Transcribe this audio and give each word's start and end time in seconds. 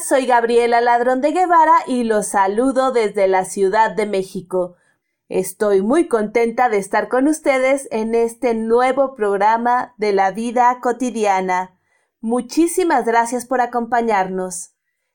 Soy 0.00 0.26
Gabriela 0.26 0.80
Ladrón 0.80 1.20
de 1.20 1.32
Guevara 1.32 1.74
y 1.86 2.04
los 2.04 2.28
saludo 2.28 2.92
desde 2.92 3.26
la 3.26 3.44
Ciudad 3.44 3.90
de 3.90 4.06
México. 4.06 4.76
Estoy 5.28 5.82
muy 5.82 6.08
contenta 6.08 6.68
de 6.68 6.78
estar 6.78 7.08
con 7.08 7.26
ustedes 7.26 7.88
en 7.90 8.14
este 8.14 8.54
nuevo 8.54 9.14
programa 9.14 9.92
de 9.98 10.12
la 10.12 10.30
vida 10.30 10.78
cotidiana. 10.80 11.78
Muchísimas 12.20 13.04
gracias 13.04 13.44
por 13.44 13.60
acompañarnos. 13.60 14.72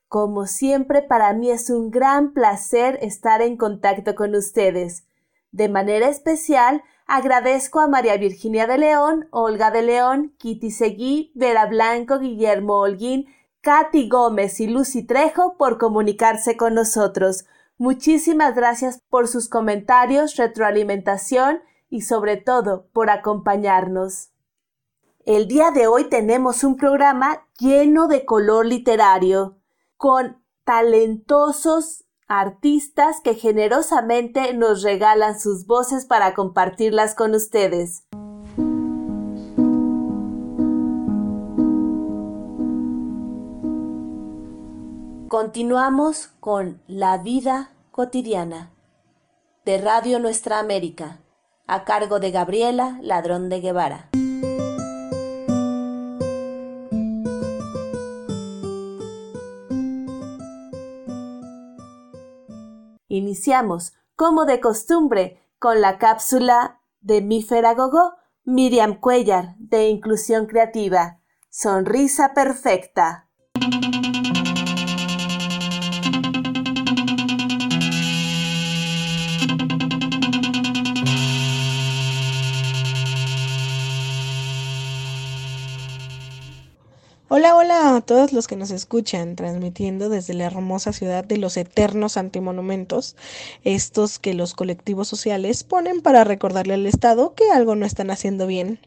Como 0.09 0.45
siempre, 0.45 1.01
para 1.01 1.33
mí 1.33 1.49
es 1.49 1.69
un 1.69 1.89
gran 1.89 2.33
placer 2.33 2.99
estar 3.01 3.41
en 3.41 3.57
contacto 3.57 4.15
con 4.15 4.35
ustedes. 4.35 5.07
De 5.51 5.69
manera 5.69 6.07
especial, 6.09 6.83
agradezco 7.07 7.79
a 7.79 7.87
María 7.87 8.17
Virginia 8.17 8.67
de 8.67 8.77
León, 8.77 9.27
Olga 9.31 9.71
de 9.71 9.81
León, 9.81 10.35
Kitty 10.37 10.71
Seguí, 10.71 11.31
Vera 11.35 11.65
Blanco, 11.65 12.19
Guillermo 12.19 12.79
Holguín, 12.79 13.27
Katy 13.67 14.07
Gómez 14.07 14.61
y 14.61 14.67
Lucy 14.67 15.03
Trejo 15.03 15.57
por 15.57 15.77
comunicarse 15.77 16.55
con 16.55 16.73
nosotros. 16.73 17.43
Muchísimas 17.77 18.55
gracias 18.55 19.01
por 19.09 19.27
sus 19.27 19.49
comentarios, 19.49 20.37
retroalimentación 20.37 21.59
y 21.89 22.03
sobre 22.03 22.37
todo 22.37 22.87
por 22.93 23.09
acompañarnos. 23.09 24.29
El 25.25 25.49
día 25.49 25.71
de 25.71 25.87
hoy 25.87 26.05
tenemos 26.05 26.63
un 26.63 26.77
programa 26.77 27.45
lleno 27.59 28.07
de 28.07 28.23
color 28.23 28.65
literario, 28.65 29.57
con 29.97 30.41
talentosos 30.63 32.05
artistas 32.25 33.19
que 33.21 33.33
generosamente 33.33 34.53
nos 34.53 34.81
regalan 34.81 35.37
sus 35.37 35.67
voces 35.67 36.05
para 36.05 36.33
compartirlas 36.35 37.15
con 37.15 37.35
ustedes. 37.35 38.06
Continuamos 45.39 46.29
con 46.39 46.81
La 46.87 47.19
vida 47.19 47.69
cotidiana 47.91 48.73
de 49.65 49.77
Radio 49.77 50.17
Nuestra 50.17 50.57
América, 50.57 51.21
a 51.67 51.85
cargo 51.85 52.19
de 52.19 52.31
Gabriela 52.31 52.97
Ladrón 53.03 53.47
de 53.47 53.61
Guevara. 53.61 54.09
Iniciamos, 63.07 63.93
como 64.15 64.45
de 64.45 64.59
costumbre, 64.59 65.39
con 65.59 65.81
la 65.81 65.99
cápsula 65.99 66.81
de 67.01 67.21
Mi 67.21 67.45
Gogo, 67.47 68.15
Miriam 68.43 68.99
Cuellar, 68.99 69.55
de 69.59 69.89
Inclusión 69.89 70.47
Creativa. 70.47 71.19
Sonrisa 71.51 72.33
perfecta. 72.33 73.26
Hola, 87.37 87.55
hola 87.55 87.95
a 87.95 88.01
todos 88.01 88.33
los 88.33 88.47
que 88.47 88.55
nos 88.55 88.71
escuchan, 88.71 89.35
transmitiendo 89.35 90.09
desde 90.09 90.33
la 90.33 90.45
hermosa 90.45 90.91
ciudad 90.91 91.23
de 91.23 91.37
los 91.37 91.55
eternos 91.55 92.17
antimonumentos, 92.17 93.15
estos 93.63 94.17
que 94.17 94.33
los 94.33 94.55
colectivos 94.55 95.07
sociales 95.07 95.63
ponen 95.63 96.01
para 96.01 96.23
recordarle 96.23 96.73
al 96.73 96.87
Estado 96.87 97.35
que 97.35 97.51
algo 97.51 97.75
no 97.75 97.85
están 97.85 98.09
haciendo 98.09 98.47
bien. 98.47 98.79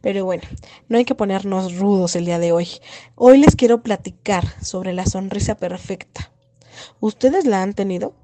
Pero 0.00 0.24
bueno, 0.24 0.44
no 0.88 0.98
hay 0.98 1.04
que 1.04 1.16
ponernos 1.16 1.76
rudos 1.76 2.14
el 2.14 2.26
día 2.26 2.38
de 2.38 2.52
hoy. 2.52 2.68
Hoy 3.16 3.38
les 3.38 3.56
quiero 3.56 3.82
platicar 3.82 4.44
sobre 4.62 4.92
la 4.92 5.04
sonrisa 5.04 5.56
perfecta. 5.56 6.30
¿Ustedes 7.00 7.46
la 7.46 7.64
han 7.64 7.74
tenido? 7.74 8.14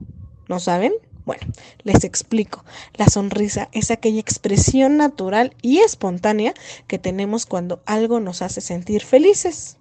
¿No 0.49 0.61
saben? 0.61 0.93
Bueno, 1.25 1.47
les 1.83 2.05
explico. 2.05 2.65
La 2.95 3.07
sonrisa 3.07 3.69
es 3.73 3.91
aquella 3.91 4.21
expresión 4.21 4.97
natural 4.97 5.55
y 5.63 5.79
espontánea 5.79 6.55
que 6.87 6.99
tenemos 6.99 7.47
cuando 7.47 7.83
algo 7.87 8.21
nos 8.21 8.43
hace 8.43 8.61
sentir 8.61 9.03
felices. 9.03 9.79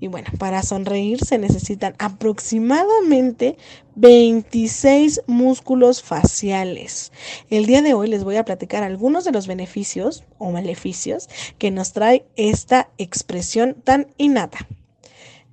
Y 0.00 0.08
bueno, 0.08 0.30
para 0.38 0.62
sonreír 0.62 1.22
se 1.22 1.36
necesitan 1.36 1.94
aproximadamente 1.98 3.58
26 3.96 5.22
músculos 5.26 6.02
faciales. 6.02 7.12
El 7.50 7.66
día 7.66 7.82
de 7.82 7.92
hoy 7.92 8.08
les 8.08 8.24
voy 8.24 8.36
a 8.36 8.44
platicar 8.46 8.82
algunos 8.82 9.24
de 9.24 9.32
los 9.32 9.46
beneficios 9.46 10.24
o 10.38 10.50
maleficios 10.50 11.28
que 11.58 11.70
nos 11.70 11.92
trae 11.92 12.24
esta 12.36 12.88
expresión 12.96 13.74
tan 13.84 14.08
innata. 14.16 14.66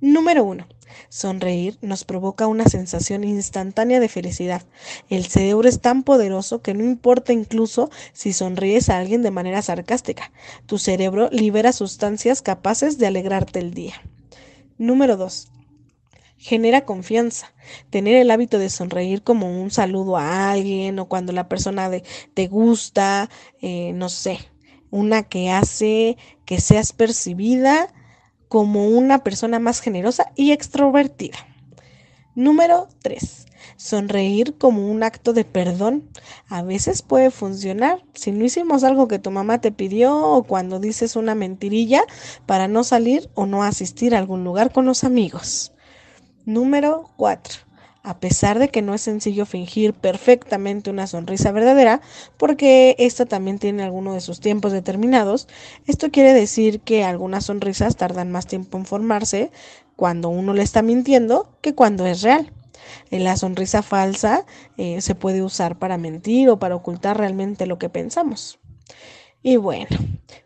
Número 0.00 0.44
1. 0.44 0.66
Sonreír 1.08 1.78
nos 1.80 2.04
provoca 2.04 2.46
una 2.46 2.64
sensación 2.64 3.24
instantánea 3.24 4.00
de 4.00 4.08
felicidad. 4.08 4.62
El 5.08 5.26
cerebro 5.26 5.68
es 5.68 5.80
tan 5.80 6.02
poderoso 6.02 6.62
que 6.62 6.74
no 6.74 6.84
importa 6.84 7.32
incluso 7.32 7.90
si 8.12 8.32
sonríes 8.32 8.88
a 8.88 8.98
alguien 8.98 9.22
de 9.22 9.30
manera 9.30 9.62
sarcástica. 9.62 10.32
Tu 10.66 10.78
cerebro 10.78 11.28
libera 11.30 11.72
sustancias 11.72 12.42
capaces 12.42 12.98
de 12.98 13.06
alegrarte 13.06 13.58
el 13.58 13.74
día. 13.74 13.94
Número 14.78 15.16
2 15.16 15.48
genera 16.38 16.84
confianza. 16.84 17.52
Tener 17.90 18.16
el 18.16 18.30
hábito 18.30 18.58
de 18.58 18.70
sonreír 18.70 19.22
como 19.22 19.60
un 19.60 19.70
saludo 19.70 20.16
a 20.16 20.50
alguien 20.50 20.98
o 20.98 21.08
cuando 21.08 21.32
la 21.32 21.48
persona 21.48 21.90
te 22.34 22.46
gusta, 22.46 23.28
eh, 23.60 23.92
no 23.94 24.08
sé, 24.08 24.38
una 24.90 25.24
que 25.24 25.50
hace 25.50 26.16
que 26.44 26.60
seas 26.60 26.92
percibida 26.92 27.92
como 28.48 28.88
una 28.88 29.22
persona 29.24 29.58
más 29.58 29.80
generosa 29.80 30.32
y 30.34 30.52
extrovertida. 30.52 31.38
Número 32.34 32.88
3. 33.02 33.46
Sonreír 33.76 34.56
como 34.56 34.90
un 34.90 35.02
acto 35.02 35.32
de 35.32 35.44
perdón. 35.44 36.08
A 36.48 36.62
veces 36.62 37.02
puede 37.02 37.30
funcionar 37.30 38.04
si 38.14 38.32
no 38.32 38.44
hicimos 38.44 38.84
algo 38.84 39.08
que 39.08 39.18
tu 39.18 39.30
mamá 39.30 39.60
te 39.60 39.72
pidió 39.72 40.16
o 40.16 40.44
cuando 40.44 40.78
dices 40.78 41.16
una 41.16 41.34
mentirilla 41.34 42.04
para 42.46 42.68
no 42.68 42.84
salir 42.84 43.28
o 43.34 43.46
no 43.46 43.62
asistir 43.62 44.14
a 44.14 44.18
algún 44.18 44.44
lugar 44.44 44.72
con 44.72 44.86
los 44.86 45.04
amigos. 45.04 45.72
Número 46.44 47.10
4 47.16 47.67
a 48.08 48.20
pesar 48.20 48.58
de 48.58 48.70
que 48.70 48.80
no 48.80 48.94
es 48.94 49.02
sencillo 49.02 49.44
fingir 49.44 49.92
perfectamente 49.92 50.88
una 50.88 51.06
sonrisa 51.06 51.52
verdadera, 51.52 52.00
porque 52.38 52.96
esta 52.98 53.26
también 53.26 53.58
tiene 53.58 53.82
alguno 53.82 54.14
de 54.14 54.22
sus 54.22 54.40
tiempos 54.40 54.72
determinados, 54.72 55.46
esto 55.86 56.10
quiere 56.10 56.32
decir 56.32 56.80
que 56.80 57.04
algunas 57.04 57.44
sonrisas 57.44 57.96
tardan 57.96 58.32
más 58.32 58.46
tiempo 58.46 58.78
en 58.78 58.86
formarse 58.86 59.50
cuando 59.94 60.30
uno 60.30 60.54
le 60.54 60.62
está 60.62 60.80
mintiendo 60.80 61.52
que 61.60 61.74
cuando 61.74 62.06
es 62.06 62.22
real. 62.22 62.50
La 63.10 63.36
sonrisa 63.36 63.82
falsa 63.82 64.46
eh, 64.78 65.02
se 65.02 65.14
puede 65.14 65.42
usar 65.42 65.78
para 65.78 65.98
mentir 65.98 66.48
o 66.48 66.58
para 66.58 66.76
ocultar 66.76 67.18
realmente 67.18 67.66
lo 67.66 67.78
que 67.78 67.90
pensamos. 67.90 68.58
Y 69.42 69.56
bueno, 69.56 69.88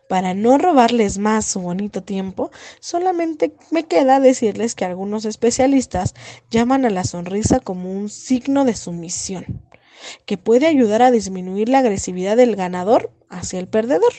para 0.07 0.33
no 0.33 0.57
robarles 0.57 1.17
más 1.17 1.45
su 1.45 1.59
bonito 1.59 2.03
tiempo, 2.03 2.51
solamente 2.79 3.53
me 3.71 3.85
queda 3.85 4.19
decirles 4.19 4.75
que 4.75 4.85
algunos 4.85 5.25
especialistas 5.25 6.13
llaman 6.49 6.85
a 6.85 6.89
la 6.89 7.03
sonrisa 7.03 7.59
como 7.59 7.91
un 7.91 8.09
signo 8.09 8.65
de 8.65 8.75
sumisión, 8.75 9.61
que 10.25 10.37
puede 10.37 10.67
ayudar 10.67 11.01
a 11.01 11.11
disminuir 11.11 11.69
la 11.69 11.79
agresividad 11.79 12.37
del 12.37 12.55
ganador 12.55 13.11
hacia 13.29 13.59
el 13.59 13.67
perdedor. 13.67 14.13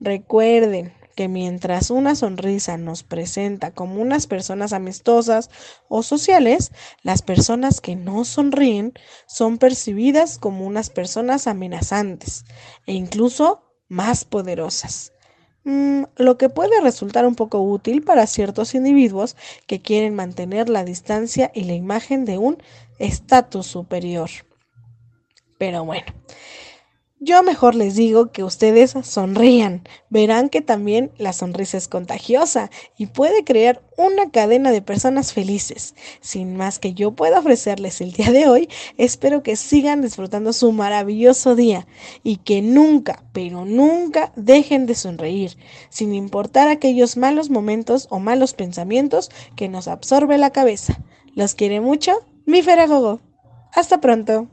Recuerden 0.00 0.92
que 1.18 1.26
mientras 1.26 1.90
una 1.90 2.14
sonrisa 2.14 2.76
nos 2.76 3.02
presenta 3.02 3.72
como 3.72 4.00
unas 4.00 4.28
personas 4.28 4.72
amistosas 4.72 5.50
o 5.88 6.04
sociales, 6.04 6.70
las 7.02 7.22
personas 7.22 7.80
que 7.80 7.96
no 7.96 8.24
sonríen 8.24 8.92
son 9.26 9.58
percibidas 9.58 10.38
como 10.38 10.64
unas 10.64 10.90
personas 10.90 11.48
amenazantes 11.48 12.44
e 12.86 12.92
incluso 12.92 13.67
más 13.88 14.24
poderosas. 14.24 15.12
Mm, 15.64 16.04
lo 16.16 16.38
que 16.38 16.48
puede 16.48 16.80
resultar 16.80 17.26
un 17.26 17.34
poco 17.34 17.60
útil 17.60 18.02
para 18.02 18.26
ciertos 18.26 18.74
individuos 18.74 19.36
que 19.66 19.82
quieren 19.82 20.14
mantener 20.14 20.68
la 20.68 20.84
distancia 20.84 21.50
y 21.54 21.64
la 21.64 21.74
imagen 21.74 22.24
de 22.24 22.38
un 22.38 22.62
estatus 22.98 23.66
superior. 23.66 24.30
Pero 25.58 25.84
bueno, 25.84 26.06
yo 27.20 27.42
mejor 27.42 27.74
les 27.74 27.96
digo 27.96 28.30
que 28.30 28.44
ustedes 28.44 28.94
sonrían. 29.02 29.82
Verán 30.08 30.48
que 30.48 30.60
también 30.60 31.10
la 31.18 31.32
sonrisa 31.32 31.76
es 31.76 31.88
contagiosa 31.88 32.70
y 32.96 33.06
puede 33.06 33.44
crear 33.44 33.82
una 33.96 34.30
cadena 34.30 34.70
de 34.70 34.82
personas 34.82 35.32
felices. 35.32 35.94
Sin 36.20 36.56
más 36.56 36.78
que 36.78 36.94
yo 36.94 37.12
pueda 37.12 37.40
ofrecerles 37.40 38.00
el 38.00 38.12
día 38.12 38.30
de 38.30 38.48
hoy, 38.48 38.68
espero 38.98 39.42
que 39.42 39.56
sigan 39.56 40.00
disfrutando 40.00 40.52
su 40.52 40.70
maravilloso 40.72 41.56
día 41.56 41.88
y 42.22 42.36
que 42.36 42.62
nunca, 42.62 43.24
pero 43.32 43.64
nunca 43.64 44.32
dejen 44.36 44.86
de 44.86 44.94
sonreír, 44.94 45.56
sin 45.90 46.14
importar 46.14 46.68
aquellos 46.68 47.16
malos 47.16 47.50
momentos 47.50 48.06
o 48.10 48.20
malos 48.20 48.54
pensamientos 48.54 49.30
que 49.56 49.68
nos 49.68 49.88
absorbe 49.88 50.38
la 50.38 50.50
cabeza. 50.50 51.02
Los 51.34 51.54
quiere 51.54 51.80
mucho, 51.80 52.12
mi 52.46 52.62
Feragogo. 52.62 53.20
Hasta 53.72 54.00
pronto. 54.00 54.48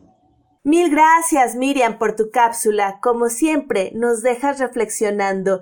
Mil 0.66 0.90
gracias, 0.90 1.56
Miriam, 1.56 2.00
por 2.00 2.16
tu 2.16 2.32
cápsula. 2.32 3.00
Como 3.00 3.30
siempre, 3.30 3.92
nos 3.94 4.24
dejas 4.24 4.58
reflexionando 4.58 5.62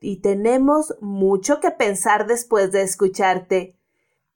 y 0.00 0.20
tenemos 0.20 0.94
mucho 1.00 1.58
que 1.58 1.72
pensar 1.72 2.28
después 2.28 2.70
de 2.70 2.82
escucharte. 2.82 3.76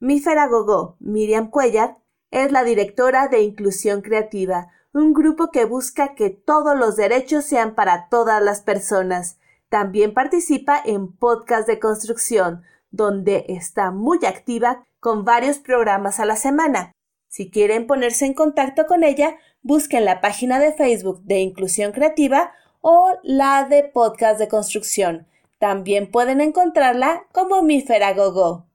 Mi 0.01 0.21
Gogó, 0.21 0.97
Miriam 0.99 1.49
Cuellar, 1.49 1.97
es 2.29 2.51
la 2.51 2.65
directora 2.65 3.29
de 3.29 3.43
Inclusión 3.43 4.01
Creativa, 4.01 4.67
un 4.91 5.13
grupo 5.13 5.49
que 5.49 5.63
busca 5.63 6.13
que 6.13 6.29
todos 6.29 6.77
los 6.77 6.97
derechos 6.97 7.45
sean 7.45 7.73
para 7.73 8.09
todas 8.09 8.43
las 8.43 8.59
personas. 8.59 9.37
También 9.69 10.13
participa 10.13 10.81
en 10.83 11.15
Podcast 11.15 11.65
de 11.69 11.79
Construcción, 11.79 12.63
donde 12.89 13.45
está 13.47 13.91
muy 13.91 14.19
activa 14.25 14.85
con 14.99 15.23
varios 15.23 15.59
programas 15.59 16.19
a 16.19 16.25
la 16.25 16.35
semana. 16.35 16.91
Si 17.29 17.49
quieren 17.49 17.87
ponerse 17.87 18.25
en 18.25 18.33
contacto 18.33 18.87
con 18.87 19.05
ella, 19.05 19.37
busquen 19.63 20.05
la 20.05 20.21
página 20.21 20.59
de 20.59 20.73
Facebook 20.73 21.21
de 21.23 21.39
Inclusión 21.39 21.91
Creativa 21.91 22.53
o 22.81 23.13
la 23.23 23.65
de 23.65 23.83
Podcast 23.83 24.39
de 24.39 24.47
Construcción. 24.47 25.27
También 25.59 26.09
pueden 26.09 26.41
encontrarla 26.41 27.23
como 27.31 27.61
Mífera 27.61 28.13
Gogo. 28.13 28.65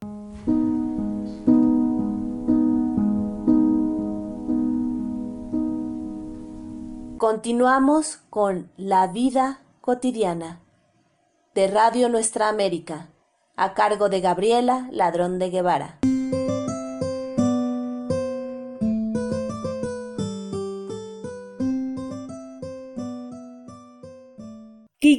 Continuamos 7.17 8.17
con 8.29 8.71
La 8.77 9.07
vida 9.07 9.61
cotidiana 9.81 10.61
de 11.55 11.67
Radio 11.67 12.07
Nuestra 12.09 12.47
América, 12.47 13.09
a 13.55 13.73
cargo 13.73 14.07
de 14.07 14.21
Gabriela 14.21 14.87
Ladrón 14.91 15.39
de 15.39 15.49
Guevara. 15.49 15.97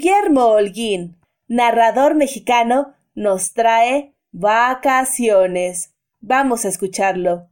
Guillermo 0.01 0.53
Holguín, 0.53 1.17
narrador 1.49 2.15
mexicano, 2.15 2.95
nos 3.17 3.53
trae 3.53 4.15
vacaciones. 4.31 5.91
Vamos 6.21 6.65
a 6.65 6.69
escucharlo. 6.69 7.51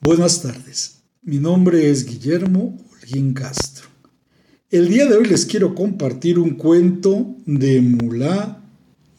Buenas 0.00 0.40
tardes. 0.40 1.02
Mi 1.20 1.38
nombre 1.38 1.90
es 1.90 2.06
Guillermo 2.06 2.78
Holguín 2.90 3.34
Castro. 3.34 3.88
El 4.70 4.88
día 4.88 5.04
de 5.04 5.18
hoy 5.18 5.26
les 5.26 5.44
quiero 5.44 5.74
compartir 5.74 6.38
un 6.38 6.54
cuento 6.54 7.36
de 7.44 7.82
Mulá 7.82 8.62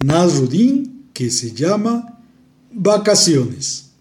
Nasruddin 0.03 1.11
que 1.13 1.29
se 1.29 1.51
llama 1.51 2.23
Vacaciones. 2.71 3.91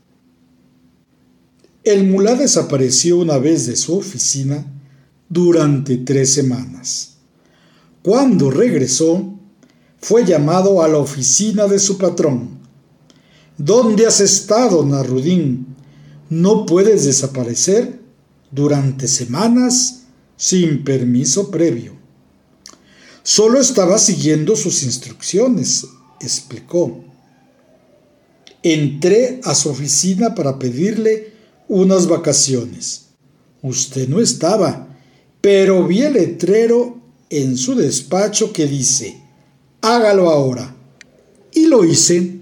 El 1.82 2.05
mulá 2.05 2.37
desapareció 2.37 3.19
una 3.19 3.37
vez 3.37 3.67
de 3.67 3.76
su 3.76 3.99
oficina 3.99 4.64
durante 5.29 5.99
tres 5.99 6.32
semanas. 6.32 7.13
Cuando 8.04 8.50
regresó, 8.50 9.32
fue 9.98 10.26
llamado 10.26 10.82
a 10.82 10.88
la 10.88 10.98
oficina 10.98 11.66
de 11.66 11.78
su 11.78 11.96
patrón. 11.96 12.58
¿Dónde 13.56 14.06
has 14.06 14.20
estado, 14.20 14.84
Nasruddin? 14.84 15.74
No 16.28 16.66
puedes 16.66 17.06
desaparecer 17.06 17.98
durante 18.50 19.08
semanas 19.08 20.02
sin 20.36 20.84
permiso 20.84 21.50
previo. 21.50 21.94
Solo 23.22 23.58
estaba 23.58 23.96
siguiendo 23.96 24.54
sus 24.54 24.82
instrucciones, 24.82 25.86
explicó. 26.20 27.02
Entré 28.62 29.40
a 29.44 29.54
su 29.54 29.70
oficina 29.70 30.34
para 30.34 30.58
pedirle 30.58 31.32
unas 31.68 32.06
vacaciones. 32.06 33.06
Usted 33.62 34.10
no 34.10 34.20
estaba, 34.20 34.94
pero 35.40 35.86
vi 35.86 36.02
el 36.02 36.12
letrero 36.12 37.02
en 37.42 37.56
su 37.56 37.75
despacho 37.75 38.52
que 38.52 38.66
dice, 38.66 39.20
hágalo 39.81 40.31
ahora. 40.31 40.75
Y 41.52 41.66
lo 41.66 41.84
hice. 41.84 42.40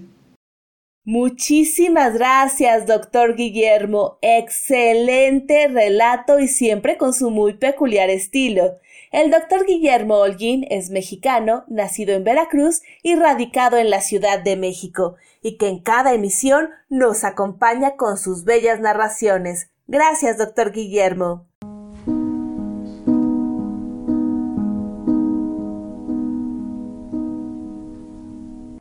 Muchísimas 1.05 2.13
gracias, 2.13 2.87
doctor 2.87 3.35
Guillermo. 3.35 4.17
Excelente 4.21 5.67
relato 5.67 6.39
y 6.39 6.47
siempre 6.47 6.97
con 6.97 7.13
su 7.13 7.29
muy 7.29 7.55
peculiar 7.55 8.09
estilo. 8.09 8.79
El 9.11 9.29
doctor 9.29 9.65
Guillermo 9.65 10.15
Holguín 10.15 10.65
es 10.69 10.89
mexicano, 10.89 11.65
nacido 11.67 12.15
en 12.15 12.23
Veracruz 12.23 12.81
y 13.03 13.15
radicado 13.15 13.77
en 13.77 13.89
la 13.89 14.01
Ciudad 14.01 14.41
de 14.41 14.55
México, 14.55 15.17
y 15.41 15.57
que 15.57 15.67
en 15.67 15.79
cada 15.79 16.13
emisión 16.13 16.69
nos 16.89 17.23
acompaña 17.23 17.95
con 17.97 18.17
sus 18.17 18.45
bellas 18.45 18.79
narraciones. 18.79 19.69
Gracias, 19.87 20.37
doctor 20.37 20.71
Guillermo. 20.71 21.45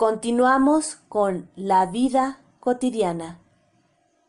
Continuamos 0.02 0.96
con 1.08 1.48
La 1.54 1.86
vida 1.86 2.40
cotidiana 2.58 3.40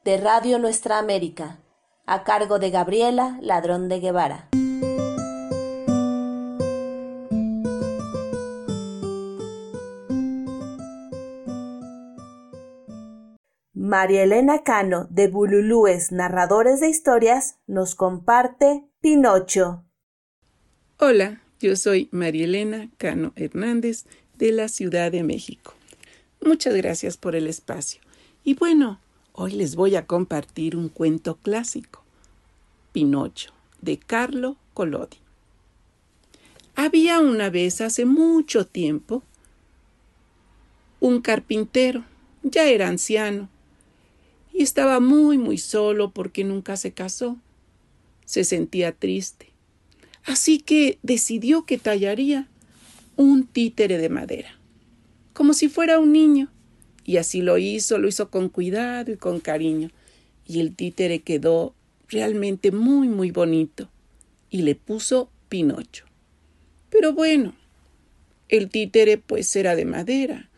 de 0.05 0.17
Radio 0.17 0.59
Nuestra 0.59 0.99
América, 0.99 1.63
a 2.05 2.23
cargo 2.23 2.59
de 2.59 2.69
Gabriela 2.69 3.39
Ladrón 3.41 3.89
de 3.89 3.99
Guevara. 3.99 4.49
María 13.73 14.21
Elena 14.21 14.61
Cano 14.61 15.07
de 15.09 15.27
Bululúes 15.27 16.11
Narradores 16.11 16.81
de 16.81 16.89
Historias 16.89 17.57
nos 17.65 17.95
comparte 17.95 18.85
Pinocho. 19.01 19.85
Hola, 20.99 21.41
yo 21.59 21.75
soy 21.75 22.09
María 22.11 22.45
Elena 22.45 22.91
Cano 22.97 23.33
Hernández 23.35 24.05
de 24.37 24.51
la 24.51 24.67
Ciudad 24.67 25.11
de 25.11 25.23
México. 25.23 25.73
Muchas 26.41 26.75
gracias 26.75 27.17
por 27.17 27.35
el 27.35 27.47
espacio. 27.47 28.01
Y 28.43 28.55
bueno, 28.55 28.99
hoy 29.31 29.53
les 29.53 29.75
voy 29.75 29.95
a 29.95 30.05
compartir 30.05 30.75
un 30.75 30.89
cuento 30.89 31.35
clásico, 31.35 32.03
Pinocho, 32.91 33.53
de 33.81 33.97
Carlo 33.97 34.57
Collodi. 34.73 35.17
Había 36.75 37.19
una 37.19 37.49
vez, 37.49 37.81
hace 37.81 38.05
mucho 38.05 38.65
tiempo, 38.65 39.23
un 40.99 41.21
carpintero, 41.21 42.03
ya 42.41 42.67
era 42.69 42.87
anciano, 42.87 43.49
y 44.53 44.63
estaba 44.63 44.99
muy, 44.99 45.37
muy 45.37 45.57
solo 45.57 46.11
porque 46.11 46.43
nunca 46.43 46.77
se 46.77 46.91
casó. 46.91 47.37
Se 48.25 48.43
sentía 48.43 48.91
triste. 48.91 49.49
Así 50.25 50.59
que 50.59 50.99
decidió 51.01 51.65
que 51.65 51.77
tallaría 51.77 52.47
un 53.15 53.45
títere 53.45 53.97
de 53.97 54.09
madera, 54.09 54.59
como 55.33 55.53
si 55.53 55.69
fuera 55.69 55.99
un 55.99 56.11
niño. 56.11 56.51
Y 57.05 57.17
así 57.17 57.41
lo 57.41 57.57
hizo, 57.57 57.97
lo 57.97 58.07
hizo 58.07 58.29
con 58.29 58.49
cuidado 58.49 59.11
y 59.11 59.17
con 59.17 59.39
cariño. 59.39 59.89
Y 60.47 60.61
el 60.61 60.75
títere 60.75 61.19
quedó 61.19 61.75
realmente 62.07 62.71
muy, 62.71 63.09
muy 63.09 63.31
bonito. 63.31 63.89
Y 64.49 64.61
le 64.61 64.75
puso 64.75 65.29
Pinocho. 65.49 66.05
Pero 66.89 67.13
bueno, 67.13 67.55
el 68.49 68.69
títere 68.69 69.17
pues 69.17 69.55
era 69.55 69.75
de 69.75 69.85
madera, 69.85 70.49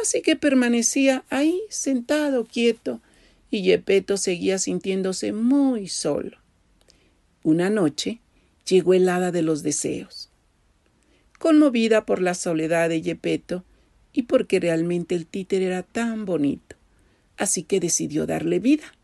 así 0.00 0.22
que 0.22 0.36
permanecía 0.36 1.24
ahí 1.30 1.62
sentado, 1.70 2.44
quieto, 2.44 3.00
y 3.50 3.62
Yepeto 3.62 4.16
seguía 4.16 4.58
sintiéndose 4.58 5.32
muy 5.32 5.86
solo. 5.88 6.36
Una 7.44 7.70
noche 7.70 8.18
llegó 8.66 8.94
el 8.94 9.08
hada 9.08 9.30
de 9.30 9.42
los 9.42 9.62
deseos 9.62 10.23
conmovida 11.44 12.06
por 12.06 12.22
la 12.22 12.32
soledad 12.32 12.88
de 12.88 13.02
Yepeto 13.02 13.64
y 14.14 14.22
porque 14.22 14.60
realmente 14.60 15.14
el 15.14 15.26
títer 15.26 15.60
era 15.60 15.82
tan 15.82 16.24
bonito. 16.24 16.74
Así 17.36 17.64
que 17.64 17.80
decidió 17.80 18.24
darle 18.24 18.60
vida. 18.60 18.94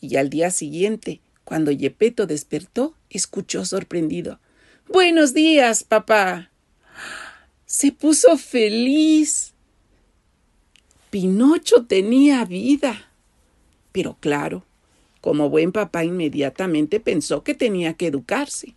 Y 0.00 0.16
al 0.16 0.28
día 0.28 0.50
siguiente, 0.50 1.20
cuando 1.44 1.70
Yepeto 1.70 2.26
despertó, 2.26 2.96
escuchó 3.10 3.64
sorprendido. 3.64 4.40
Buenos 4.88 5.34
días, 5.34 5.84
papá. 5.84 6.50
Se 7.64 7.92
puso 7.92 8.36
feliz. 8.38 9.54
Pinocho 11.10 11.84
tenía 11.86 12.44
vida. 12.44 13.08
Pero 13.92 14.16
claro, 14.18 14.64
como 15.20 15.48
buen 15.48 15.70
papá 15.70 16.02
inmediatamente 16.02 16.98
pensó 16.98 17.44
que 17.44 17.54
tenía 17.54 17.94
que 17.94 18.08
educarse. 18.08 18.74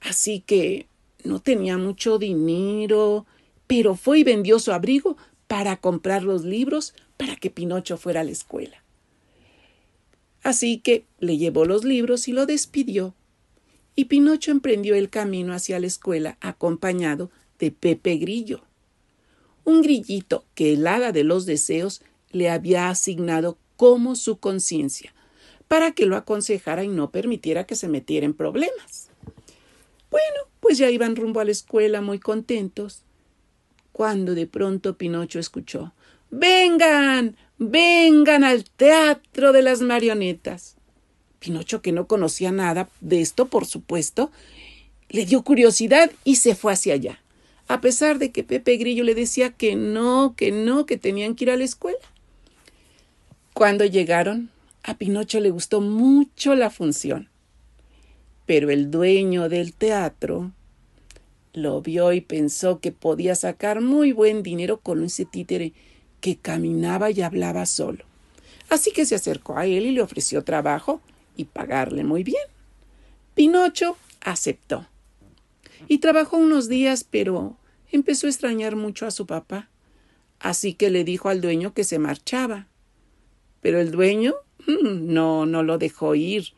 Así 0.00 0.40
que 0.40 0.86
no 1.24 1.40
tenía 1.40 1.78
mucho 1.78 2.18
dinero, 2.18 3.26
pero 3.66 3.94
fue 3.94 4.20
y 4.20 4.24
vendió 4.24 4.58
su 4.58 4.72
abrigo 4.72 5.16
para 5.46 5.76
comprar 5.76 6.22
los 6.22 6.44
libros 6.44 6.94
para 7.16 7.36
que 7.36 7.50
Pinocho 7.50 7.96
fuera 7.96 8.20
a 8.20 8.24
la 8.24 8.30
escuela. 8.30 8.82
Así 10.42 10.78
que 10.78 11.04
le 11.20 11.38
llevó 11.38 11.64
los 11.64 11.84
libros 11.84 12.26
y 12.28 12.32
lo 12.32 12.46
despidió. 12.46 13.14
Y 13.94 14.06
Pinocho 14.06 14.50
emprendió 14.50 14.94
el 14.94 15.10
camino 15.10 15.52
hacia 15.52 15.78
la 15.78 15.86
escuela 15.86 16.38
acompañado 16.40 17.30
de 17.58 17.70
Pepe 17.70 18.16
Grillo, 18.16 18.62
un 19.64 19.82
grillito 19.82 20.44
que 20.54 20.72
el 20.72 20.86
hada 20.86 21.12
de 21.12 21.24
los 21.24 21.46
deseos 21.46 22.02
le 22.30 22.50
había 22.50 22.88
asignado 22.88 23.58
como 23.76 24.16
su 24.16 24.38
conciencia, 24.38 25.14
para 25.68 25.92
que 25.92 26.06
lo 26.06 26.16
aconsejara 26.16 26.84
y 26.84 26.88
no 26.88 27.10
permitiera 27.10 27.64
que 27.64 27.76
se 27.76 27.88
metiera 27.88 28.26
en 28.26 28.34
problemas. 28.34 29.10
Bueno, 30.10 30.51
pues 30.62 30.78
ya 30.78 30.88
iban 30.88 31.16
rumbo 31.16 31.40
a 31.40 31.44
la 31.44 31.50
escuela 31.50 32.00
muy 32.00 32.20
contentos, 32.20 33.02
cuando 33.90 34.34
de 34.34 34.46
pronto 34.46 34.96
Pinocho 34.96 35.40
escuchó 35.40 35.92
Vengan, 36.30 37.36
vengan 37.58 38.44
al 38.44 38.64
teatro 38.64 39.52
de 39.52 39.60
las 39.60 39.82
marionetas. 39.82 40.76
Pinocho, 41.40 41.82
que 41.82 41.90
no 41.90 42.06
conocía 42.06 42.52
nada 42.52 42.88
de 43.00 43.20
esto, 43.20 43.48
por 43.48 43.66
supuesto, 43.66 44.30
le 45.10 45.26
dio 45.26 45.42
curiosidad 45.42 46.12
y 46.22 46.36
se 46.36 46.54
fue 46.54 46.72
hacia 46.72 46.94
allá, 46.94 47.20
a 47.66 47.80
pesar 47.80 48.20
de 48.20 48.30
que 48.30 48.44
Pepe 48.44 48.76
Grillo 48.76 49.02
le 49.02 49.16
decía 49.16 49.50
que 49.50 49.74
no, 49.74 50.34
que 50.36 50.52
no, 50.52 50.86
que 50.86 50.96
tenían 50.96 51.34
que 51.34 51.44
ir 51.44 51.50
a 51.50 51.56
la 51.56 51.64
escuela. 51.64 51.98
Cuando 53.52 53.84
llegaron, 53.84 54.48
a 54.84 54.94
Pinocho 54.94 55.40
le 55.40 55.50
gustó 55.50 55.80
mucho 55.80 56.54
la 56.54 56.70
función, 56.70 57.28
pero 58.52 58.70
el 58.70 58.90
dueño 58.90 59.48
del 59.48 59.72
teatro 59.72 60.52
lo 61.54 61.80
vio 61.80 62.12
y 62.12 62.20
pensó 62.20 62.80
que 62.80 62.92
podía 62.92 63.34
sacar 63.34 63.80
muy 63.80 64.12
buen 64.12 64.42
dinero 64.42 64.76
con 64.76 65.02
ese 65.02 65.24
títere 65.24 65.72
que 66.20 66.36
caminaba 66.36 67.10
y 67.10 67.22
hablaba 67.22 67.64
solo. 67.64 68.04
Así 68.68 68.90
que 68.90 69.06
se 69.06 69.14
acercó 69.14 69.56
a 69.56 69.64
él 69.64 69.86
y 69.86 69.92
le 69.92 70.02
ofreció 70.02 70.44
trabajo 70.44 71.00
y 71.34 71.44
pagarle 71.44 72.04
muy 72.04 72.24
bien. 72.24 72.44
Pinocho 73.34 73.96
aceptó. 74.20 74.86
Y 75.88 75.96
trabajó 75.96 76.36
unos 76.36 76.68
días, 76.68 77.06
pero 77.10 77.56
empezó 77.90 78.26
a 78.26 78.30
extrañar 78.30 78.76
mucho 78.76 79.06
a 79.06 79.12
su 79.12 79.26
papá. 79.26 79.70
Así 80.40 80.74
que 80.74 80.90
le 80.90 81.04
dijo 81.04 81.30
al 81.30 81.40
dueño 81.40 81.72
que 81.72 81.84
se 81.84 81.98
marchaba. 81.98 82.66
Pero 83.62 83.80
el 83.80 83.92
dueño 83.92 84.34
mm, 84.66 85.10
no, 85.10 85.46
no 85.46 85.62
lo 85.62 85.78
dejó 85.78 86.14
ir. 86.14 86.48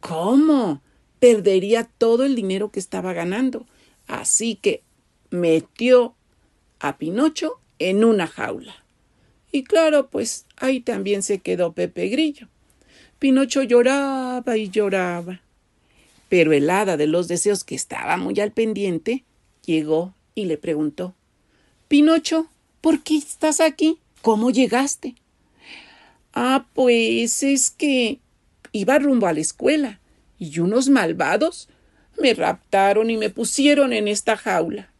¿Cómo? 0.00 0.82
Perdería 1.20 1.84
todo 1.98 2.24
el 2.24 2.34
dinero 2.34 2.70
que 2.70 2.80
estaba 2.80 3.12
ganando. 3.12 3.66
Así 4.06 4.54
que 4.56 4.82
metió 5.30 6.14
a 6.80 6.98
Pinocho 6.98 7.60
en 7.78 8.04
una 8.04 8.26
jaula. 8.26 8.74
Y 9.52 9.64
claro, 9.64 10.08
pues 10.08 10.46
ahí 10.56 10.80
también 10.80 11.22
se 11.22 11.38
quedó 11.38 11.72
Pepe 11.72 12.08
Grillo. 12.08 12.48
Pinocho 13.18 13.62
lloraba 13.62 14.56
y 14.56 14.70
lloraba. 14.70 15.40
Pero 16.28 16.52
el 16.52 16.68
hada 16.68 16.96
de 16.96 17.06
los 17.06 17.26
deseos, 17.26 17.64
que 17.64 17.74
estaba 17.74 18.16
muy 18.16 18.38
al 18.40 18.52
pendiente, 18.52 19.24
llegó 19.64 20.14
y 20.34 20.44
le 20.44 20.56
preguntó 20.56 21.14
Pinocho, 21.88 22.48
¿por 22.80 23.02
qué 23.02 23.16
estás 23.16 23.60
aquí? 23.60 23.98
¿Cómo 24.20 24.50
llegaste? 24.50 25.14
Ah, 26.34 26.66
pues 26.74 27.42
es 27.42 27.70
que 27.70 28.18
iba 28.72 28.98
rumbo 28.98 29.26
a 29.26 29.32
la 29.32 29.40
escuela 29.40 30.00
y 30.38 30.58
unos 30.60 30.88
malvados 30.88 31.68
me 32.20 32.34
raptaron 32.34 33.10
y 33.10 33.16
me 33.16 33.30
pusieron 33.30 33.92
en 33.92 34.08
esta 34.08 34.36
jaula. 34.36 34.90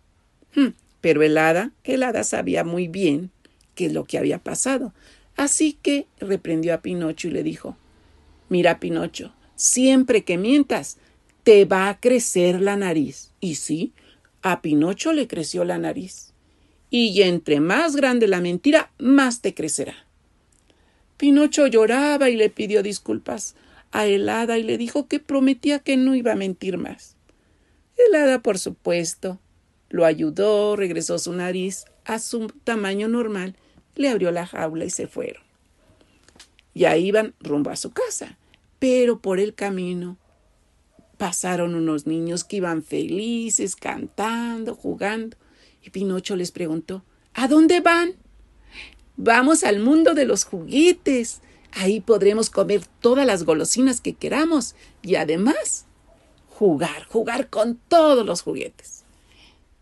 Hmm, 0.55 0.69
pero 1.01 1.23
el 1.23 1.39
hada, 1.39 1.73
el 1.85 2.03
hada 2.03 2.25
sabía 2.25 2.65
muy 2.65 2.89
bien 2.89 3.31
qué 3.75 3.87
es 3.87 3.93
lo 3.93 4.05
que 4.05 4.19
había 4.19 4.39
pasado, 4.39 4.93
así 5.37 5.79
que 5.81 6.07
reprendió 6.19 6.75
a 6.75 6.83
Pinocho 6.83 7.29
y 7.29 7.33
le 7.33 7.43
dijo 7.43 7.77
Mira, 8.49 8.81
Pinocho, 8.81 9.33
siempre 9.57 10.25
que 10.25 10.39
mientas, 10.39 10.97
te 11.43 11.65
va 11.65 11.89
a 11.89 12.01
crecer 12.01 12.61
la 12.61 12.77
nariz. 12.77 13.31
Y 13.41 13.57
sí, 13.57 13.93
a 14.43 14.63
Pinocho 14.63 15.13
le 15.13 15.27
creció 15.27 15.65
la 15.65 15.79
nariz. 15.79 16.33
Y 16.91 17.23
entre 17.23 17.61
más 17.61 17.97
grande 17.97 18.27
la 18.27 18.41
mentira, 18.41 18.91
más 18.99 19.43
te 19.43 19.55
crecerá. 19.55 19.95
Pinocho 21.19 21.67
lloraba 21.67 22.31
y 22.31 22.37
le 22.37 22.49
pidió 22.49 22.83
disculpas 22.83 23.55
a 23.91 24.07
el 24.07 24.29
hada 24.29 24.59
y 24.59 24.63
le 24.63 24.79
dijo 24.79 25.09
que 25.09 25.21
prometía 25.21 25.79
que 25.79 25.97
no 25.97 26.15
iba 26.15 26.33
a 26.33 26.37
mentir 26.37 26.79
más. 26.79 27.17
El 27.97 28.15
hada, 28.15 28.43
por 28.43 28.59
supuesto, 28.59 29.41
lo 29.89 30.05
ayudó, 30.05 30.77
regresó 30.77 31.19
su 31.19 31.33
nariz 31.33 31.85
a 32.05 32.19
su 32.19 32.49
tamaño 32.65 33.09
normal, 33.09 33.57
le 33.95 34.09
abrió 34.09 34.31
la 34.31 34.47
jaula 34.47 34.85
y 34.85 34.91
se 34.91 35.07
fueron. 35.07 35.43
Ya 36.75 36.97
iban 36.97 37.35
rumbo 37.41 37.71
a 37.71 37.77
su 37.77 37.91
casa, 37.91 38.39
pero 38.79 39.21
por 39.21 39.41
el 39.41 39.55
camino 39.55 40.17
pasaron 41.17 41.75
unos 41.75 42.07
niños 42.07 42.45
que 42.45 42.57
iban 42.57 42.83
felices, 42.83 43.75
cantando, 43.75 44.75
jugando, 44.75 45.37
y 45.83 45.91
Pinocho 45.91 46.37
les 46.37 46.53
preguntó 46.53 47.05
¿A 47.35 47.49
dónde 47.49 47.81
van? 47.81 48.15
Vamos 49.17 49.65
al 49.65 49.81
mundo 49.81 50.15
de 50.15 50.25
los 50.25 50.45
juguetes. 50.45 51.41
Ahí 51.73 52.01
podremos 52.01 52.51
comer 52.51 52.83
todas 53.01 53.27
las 53.27 53.45
golosinas 53.45 54.01
que 54.01 54.15
queramos 54.15 54.75
y 55.03 55.15
además 55.17 55.87
jugar, 56.49 57.05
jugar 57.05 57.49
con 57.49 57.79
todos 57.89 58.27
los 58.27 58.43
juguetes. 58.43 59.05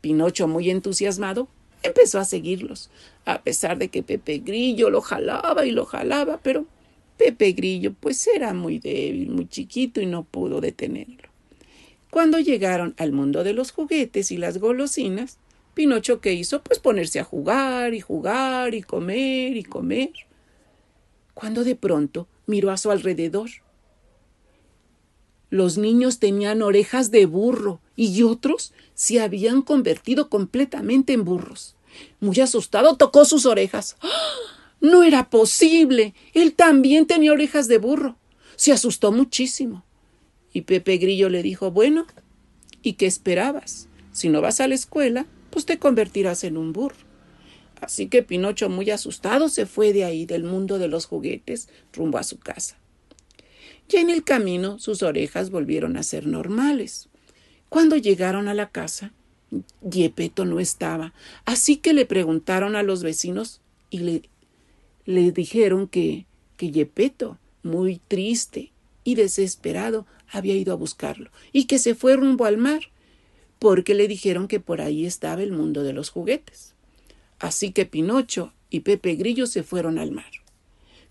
Pinocho, 0.00 0.46
muy 0.46 0.70
entusiasmado, 0.70 1.48
empezó 1.82 2.18
a 2.18 2.24
seguirlos, 2.24 2.90
a 3.24 3.42
pesar 3.42 3.78
de 3.78 3.88
que 3.88 4.02
Pepe 4.02 4.38
Grillo 4.38 4.90
lo 4.90 5.00
jalaba 5.00 5.64
y 5.64 5.70
lo 5.70 5.86
jalaba, 5.86 6.38
pero 6.42 6.66
Pepe 7.16 7.52
Grillo 7.52 7.94
pues 7.98 8.26
era 8.26 8.52
muy 8.52 8.78
débil, 8.78 9.30
muy 9.30 9.48
chiquito 9.48 10.00
y 10.00 10.06
no 10.06 10.24
pudo 10.24 10.60
detenerlo. 10.60 11.28
Cuando 12.10 12.38
llegaron 12.38 12.94
al 12.98 13.12
mundo 13.12 13.42
de 13.42 13.52
los 13.52 13.72
juguetes 13.72 14.30
y 14.30 14.36
las 14.36 14.58
golosinas, 14.58 15.38
Pinocho 15.74 16.20
¿qué 16.20 16.32
hizo? 16.32 16.62
Pues 16.62 16.78
ponerse 16.78 17.20
a 17.20 17.24
jugar 17.24 17.94
y 17.94 18.00
jugar 18.00 18.74
y 18.74 18.82
comer 18.82 19.56
y 19.56 19.62
comer. 19.62 20.10
Cuando 21.36 21.64
de 21.64 21.76
pronto 21.76 22.28
miró 22.46 22.70
a 22.70 22.78
su 22.78 22.90
alrededor. 22.90 23.50
Los 25.50 25.76
niños 25.76 26.18
tenían 26.18 26.62
orejas 26.62 27.10
de 27.10 27.26
burro 27.26 27.82
y 27.94 28.22
otros 28.22 28.72
se 28.94 29.20
habían 29.20 29.60
convertido 29.60 30.30
completamente 30.30 31.12
en 31.12 31.26
burros. 31.26 31.76
Muy 32.20 32.40
asustado 32.40 32.96
tocó 32.96 33.26
sus 33.26 33.44
orejas. 33.44 33.98
¡Ah! 34.00 34.08
No 34.80 35.02
era 35.02 35.28
posible. 35.28 36.14
Él 36.32 36.54
también 36.54 37.04
tenía 37.06 37.32
orejas 37.32 37.68
de 37.68 37.76
burro. 37.76 38.16
Se 38.56 38.72
asustó 38.72 39.12
muchísimo. 39.12 39.84
Y 40.54 40.62
Pepe 40.62 40.96
Grillo 40.96 41.28
le 41.28 41.42
dijo 41.42 41.70
Bueno, 41.70 42.06
¿y 42.80 42.94
qué 42.94 43.04
esperabas? 43.04 43.88
Si 44.10 44.30
no 44.30 44.40
vas 44.40 44.62
a 44.62 44.68
la 44.68 44.74
escuela, 44.74 45.26
pues 45.50 45.66
te 45.66 45.78
convertirás 45.78 46.44
en 46.44 46.56
un 46.56 46.72
burro. 46.72 47.05
Así 47.86 48.08
que 48.08 48.24
Pinocho, 48.24 48.68
muy 48.68 48.90
asustado, 48.90 49.48
se 49.48 49.64
fue 49.64 49.92
de 49.92 50.04
ahí, 50.04 50.26
del 50.26 50.42
mundo 50.42 50.80
de 50.80 50.88
los 50.88 51.06
juguetes, 51.06 51.68
rumbo 51.92 52.18
a 52.18 52.24
su 52.24 52.38
casa. 52.38 52.76
Ya 53.88 54.00
en 54.00 54.10
el 54.10 54.24
camino 54.24 54.80
sus 54.80 55.04
orejas 55.04 55.50
volvieron 55.50 55.96
a 55.96 56.02
ser 56.02 56.26
normales. 56.26 57.08
Cuando 57.68 57.96
llegaron 57.96 58.48
a 58.48 58.54
la 58.54 58.70
casa, 58.70 59.12
Yepeto 59.88 60.44
no 60.44 60.58
estaba, 60.58 61.14
así 61.44 61.76
que 61.76 61.94
le 61.94 62.06
preguntaron 62.06 62.74
a 62.74 62.82
los 62.82 63.04
vecinos 63.04 63.60
y 63.90 63.98
le 64.00 64.22
le 65.04 65.30
dijeron 65.30 65.86
que, 65.86 66.26
que 66.56 66.72
Yepeto, 66.72 67.38
muy 67.62 68.00
triste 68.08 68.72
y 69.04 69.14
desesperado, 69.14 70.04
había 70.28 70.56
ido 70.56 70.72
a 70.72 70.76
buscarlo 70.76 71.30
y 71.52 71.66
que 71.66 71.78
se 71.78 71.94
fue 71.94 72.16
rumbo 72.16 72.44
al 72.44 72.58
mar, 72.58 72.90
porque 73.60 73.94
le 73.94 74.08
dijeron 74.08 74.48
que 74.48 74.58
por 74.58 74.80
ahí 74.80 75.06
estaba 75.06 75.44
el 75.44 75.52
mundo 75.52 75.84
de 75.84 75.92
los 75.92 76.10
juguetes. 76.10 76.75
Así 77.38 77.72
que 77.72 77.86
Pinocho 77.86 78.52
y 78.70 78.80
Pepe 78.80 79.14
Grillo 79.14 79.46
se 79.46 79.62
fueron 79.62 79.98
al 79.98 80.12
mar. 80.12 80.30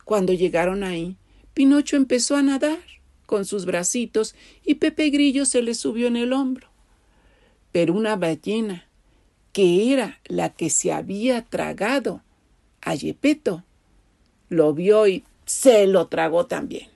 Cuando 0.04 0.34
llegaron 0.34 0.84
ahí, 0.84 1.16
Pinocho 1.54 1.96
empezó 1.96 2.36
a 2.36 2.42
nadar 2.42 2.80
con 3.26 3.46
sus 3.46 3.66
bracitos 3.66 4.36
y 4.64 4.76
Pepe 4.76 5.10
Grillo 5.10 5.46
se 5.46 5.62
le 5.62 5.74
subió 5.74 6.08
en 6.08 6.18
el 6.18 6.34
hombro. 6.34 6.68
Pero 7.72 7.94
una 7.94 8.16
ballena, 8.16 8.88
que 9.52 9.94
era 9.94 10.20
la 10.26 10.50
que 10.50 10.70
se 10.70 10.92
había 10.92 11.44
tragado 11.44 12.22
a 12.82 12.96
Yepeto, 12.96 13.64
lo 14.50 14.74
vio 14.74 15.08
y 15.08 15.24
se 15.46 15.88
lo 15.88 16.08
tragó 16.08 16.46
también. 16.46 16.90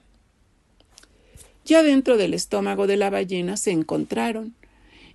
Ya 1.64 1.82
dentro 1.82 2.16
del 2.16 2.34
estómago 2.34 2.86
de 2.86 2.96
la 2.96 3.10
ballena 3.10 3.56
se 3.56 3.70
encontraron 3.70 4.54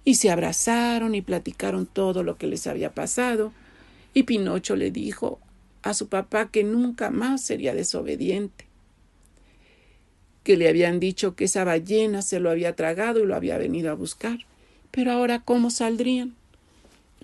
y 0.03 0.15
se 0.15 0.31
abrazaron 0.31 1.15
y 1.15 1.21
platicaron 1.21 1.85
todo 1.85 2.23
lo 2.23 2.37
que 2.37 2.47
les 2.47 2.67
había 2.67 2.93
pasado, 2.93 3.51
y 4.15 4.23
Pinocho 4.23 4.75
le 4.75 4.89
dijo 4.89 5.39
a 5.83 5.93
su 5.93 6.07
papá 6.07 6.49
que 6.49 6.63
nunca 6.63 7.11
más 7.11 7.41
sería 7.41 7.75
desobediente, 7.75 8.65
que 10.43 10.57
le 10.57 10.67
habían 10.67 10.99
dicho 10.99 11.35
que 11.35 11.43
esa 11.43 11.63
ballena 11.63 12.23
se 12.23 12.39
lo 12.39 12.49
había 12.49 12.75
tragado 12.75 13.19
y 13.19 13.27
lo 13.27 13.35
había 13.35 13.59
venido 13.59 13.91
a 13.91 13.95
buscar, 13.95 14.39
pero 14.89 15.11
ahora 15.11 15.41
¿cómo 15.41 15.69
saldrían? 15.69 16.33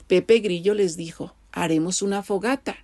Pepe 0.08 0.40
Grillo 0.40 0.76
les 0.76 0.98
dijo 0.98 1.34
haremos 1.52 2.02
una 2.02 2.24
fogata 2.24 2.78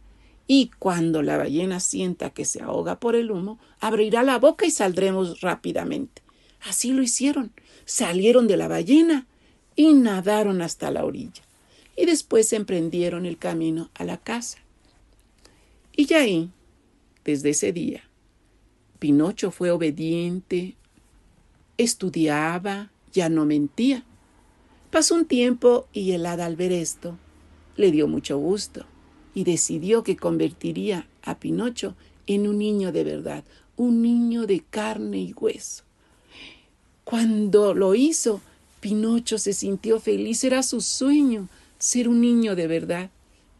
y 0.47 0.71
cuando 0.79 1.21
la 1.21 1.37
ballena 1.37 1.79
sienta 1.79 2.29
que 2.29 2.45
se 2.45 2.61
ahoga 2.63 2.99
por 2.99 3.15
el 3.15 3.31
humo, 3.31 3.59
abrirá 3.79 4.23
la 4.23 4.39
boca 4.39 4.65
y 4.65 4.71
saldremos 4.71 5.41
rápidamente. 5.41 6.21
Así 6.61 6.91
lo 6.91 7.01
hicieron. 7.01 7.51
Salieron 7.85 8.47
de 8.47 8.57
la 8.57 8.69
ballena 8.69 9.27
y 9.75 9.93
nadaron 9.93 10.61
hasta 10.61 10.89
la 10.89 11.03
orilla. 11.03 11.43
Y 11.97 12.05
después 12.05 12.53
emprendieron 12.53 13.25
el 13.25 13.37
camino 13.37 13.89
a 13.95 14.05
la 14.05 14.17
casa. 14.17 14.59
Y 15.95 16.05
ya 16.05 16.21
ahí, 16.21 16.49
desde 17.25 17.49
ese 17.49 17.73
día, 17.73 18.03
Pinocho 18.99 19.51
fue 19.51 19.71
obediente, 19.71 20.75
estudiaba, 21.77 22.91
ya 23.11 23.29
no 23.29 23.45
mentía. 23.45 24.05
Pasó 24.91 25.15
un 25.15 25.25
tiempo 25.25 25.87
y 25.91 26.11
el 26.11 26.25
hada 26.25 26.45
al 26.45 26.55
ver 26.55 26.71
esto 26.71 27.17
le 27.75 27.91
dio 27.91 28.07
mucho 28.07 28.37
gusto 28.37 28.85
y 29.33 29.43
decidió 29.43 30.03
que 30.03 30.17
convertiría 30.17 31.07
a 31.21 31.39
Pinocho 31.39 31.95
en 32.25 32.47
un 32.47 32.57
niño 32.57 32.91
de 32.91 33.03
verdad, 33.03 33.43
un 33.75 34.01
niño 34.01 34.47
de 34.47 34.61
carne 34.61 35.19
y 35.19 35.33
hueso. 35.33 35.83
Cuando 37.03 37.73
lo 37.73 37.95
hizo, 37.95 38.41
Pinocho 38.79 39.37
se 39.37 39.53
sintió 39.53 39.99
feliz, 39.99 40.43
era 40.43 40.63
su 40.63 40.81
sueño 40.81 41.47
ser 41.77 42.07
un 42.07 42.21
niño 42.21 42.55
de 42.55 42.67
verdad. 42.67 43.09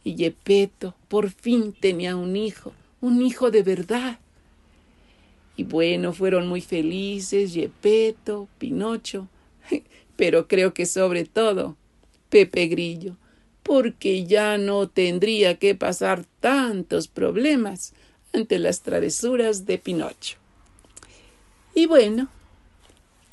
Y 0.04 0.16
Yepeto 0.16 0.96
por 1.08 1.30
fin 1.30 1.74
tenía 1.74 2.16
un 2.16 2.36
hijo, 2.36 2.74
un 3.02 3.22
hijo 3.22 3.52
de 3.52 3.64
verdad. 3.64 4.20
Y 5.56 5.64
bueno, 5.64 6.14
fueron 6.14 6.48
muy 6.48 6.62
felices 6.62 7.54
Yepeto, 7.54 8.48
Pinocho, 8.58 9.28
pero 10.16 10.48
creo 10.48 10.74
que 10.74 10.86
sobre 10.86 11.26
todo 11.26 11.76
Pepe 12.30 12.68
Grillo, 12.68 13.18
porque 13.64 14.26
ya 14.26 14.58
no 14.58 14.88
tendría 14.88 15.58
que 15.58 15.76
pasar 15.76 16.26
tantos 16.40 17.08
problemas 17.08 17.94
ante 18.34 18.60
las 18.60 18.82
travesuras 18.82 19.66
de 19.66 19.78
Pinocho. 19.78 20.38
Y 21.74 21.86
bueno, 21.86 22.30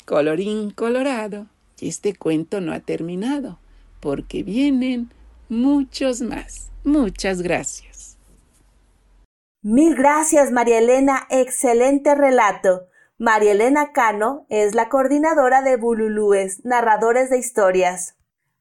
colorín 0.05 0.71
colorado, 0.71 1.47
este 1.79 2.15
cuento 2.15 2.61
no 2.61 2.73
ha 2.73 2.79
terminado, 2.79 3.59
porque 4.05 4.43
vienen 4.43 5.11
muchos 5.49 6.21
más. 6.21 6.69
Muchas 6.83 7.41
gracias. 7.41 8.19
Mil 9.63 9.95
gracias, 9.95 10.51
María 10.51 10.77
Elena. 10.77 11.25
Excelente 11.31 12.13
relato. 12.13 12.85
María 13.17 13.53
Elena 13.53 13.93
Cano 13.93 14.45
es 14.49 14.75
la 14.75 14.89
coordinadora 14.89 15.63
de 15.63 15.77
Bululúes, 15.77 16.63
narradores 16.63 17.31
de 17.31 17.39
historias. 17.39 18.15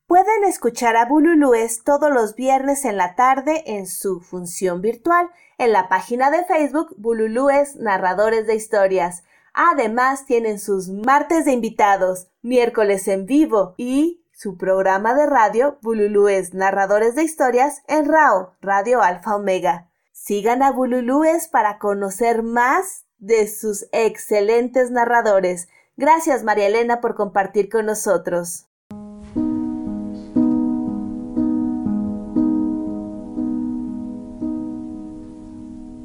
Pueden 0.07 0.45
escuchar 0.45 0.97
a 0.97 1.05
Bululúes 1.05 1.85
todos 1.85 2.11
los 2.11 2.37
viernes 2.37 2.87
en 2.87 2.97
la 2.97 3.15
tarde 3.15 3.65
en 3.67 3.87
su 3.87 4.23
función 4.23 4.81
virtual 4.81 5.29
en 5.59 5.73
la 5.73 5.91
página 5.91 6.31
de 6.31 6.47
Facebook 6.47 6.95
Bululúes 6.97 7.77
Narradores 7.77 8.47
de 8.47 8.55
Historias. 8.55 9.25
Además 9.53 10.25
tienen 10.25 10.59
sus 10.59 10.89
martes 10.89 11.45
de 11.45 11.53
invitados, 11.53 12.29
miércoles 12.41 13.07
en 13.09 13.27
vivo 13.27 13.75
y 13.77 14.24
su 14.35 14.57
programa 14.57 15.15
de 15.15 15.27
radio 15.27 15.79
Bululúes 15.81 16.55
Narradores 16.55 17.15
de 17.15 17.23
Historias 17.23 17.83
en 17.87 18.07
RAO, 18.07 18.55
Radio 18.61 19.01
Alfa 19.01 19.37
Omega. 19.37 19.89
Sigan 20.13 20.63
a 20.63 20.73
Bululúes 20.73 21.47
para 21.47 21.79
conocer 21.79 22.43
más 22.43 23.05
de 23.19 23.47
sus 23.47 23.87
excelentes 23.93 24.91
narradores. 24.91 25.69
Gracias 25.97 26.43
María 26.43 26.67
Elena 26.67 27.01
por 27.01 27.15
compartir 27.15 27.69
con 27.69 27.87
nosotros. 27.87 28.67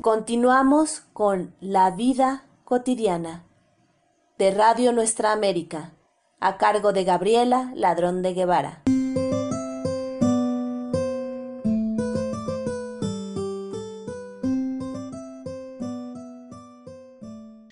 Continuamos 0.02 1.02
con 1.14 1.56
La 1.60 1.92
vida 1.92 2.46
cotidiana 2.64 3.44
de 4.38 4.52
Radio 4.52 4.92
Nuestra 4.94 5.32
América 5.32 5.94
a 6.40 6.58
cargo 6.58 6.94
de 6.94 7.04
Gabriela 7.04 7.72
Ladrón 7.76 8.22
de 8.22 8.34
Guevara. 8.34 8.82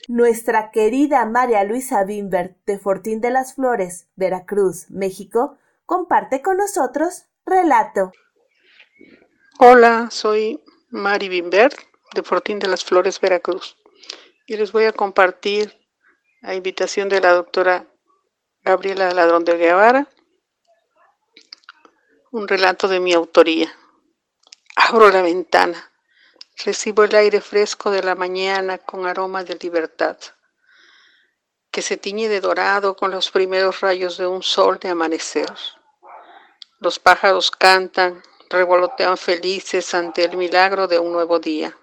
Nuestra 0.07 0.71
querida 0.71 1.25
María 1.25 1.63
Luisa 1.63 2.03
Bimbert 2.03 2.57
de 2.65 2.79
Fortín 2.79 3.21
de 3.21 3.29
las 3.29 3.53
Flores, 3.53 4.07
Veracruz, 4.15 4.89
México, 4.89 5.57
comparte 5.85 6.41
con 6.41 6.57
nosotros 6.57 7.25
relato. 7.45 8.11
Hola, 9.59 10.07
soy 10.11 10.63
Mari 10.89 11.29
Bimbert 11.29 11.77
de 12.15 12.23
Fortín 12.23 12.59
de 12.59 12.67
las 12.67 12.83
Flores, 12.83 13.19
Veracruz, 13.21 13.77
y 14.47 14.57
les 14.57 14.71
voy 14.71 14.85
a 14.85 14.91
compartir, 14.91 15.73
a 16.41 16.55
invitación 16.55 17.09
de 17.09 17.19
la 17.19 17.33
doctora 17.33 17.87
Gabriela 18.67 19.11
Ladrón 19.11 19.45
de 19.45 19.55
Guevara, 19.55 20.09
un 22.31 22.49
relato 22.49 22.89
de 22.89 22.99
mi 22.99 23.13
autoría. 23.13 23.73
Abro 24.75 25.09
la 25.09 25.21
ventana, 25.21 25.89
recibo 26.65 27.05
el 27.05 27.15
aire 27.15 27.39
fresco 27.39 27.91
de 27.91 28.03
la 28.03 28.13
mañana 28.15 28.77
con 28.77 29.07
aroma 29.07 29.45
de 29.45 29.55
libertad, 29.55 30.17
que 31.71 31.81
se 31.81 31.95
tiñe 31.95 32.27
de 32.27 32.41
dorado 32.41 32.97
con 32.97 33.09
los 33.09 33.31
primeros 33.31 33.79
rayos 33.79 34.17
de 34.17 34.27
un 34.27 34.43
sol 34.43 34.79
de 34.79 34.89
amanecer. 34.89 35.49
Los 36.79 36.99
pájaros 36.99 37.51
cantan, 37.51 38.21
revolotean 38.49 39.17
felices 39.17 39.93
ante 39.93 40.25
el 40.25 40.35
milagro 40.35 40.89
de 40.89 40.99
un 40.99 41.13
nuevo 41.13 41.39
día. 41.39 41.77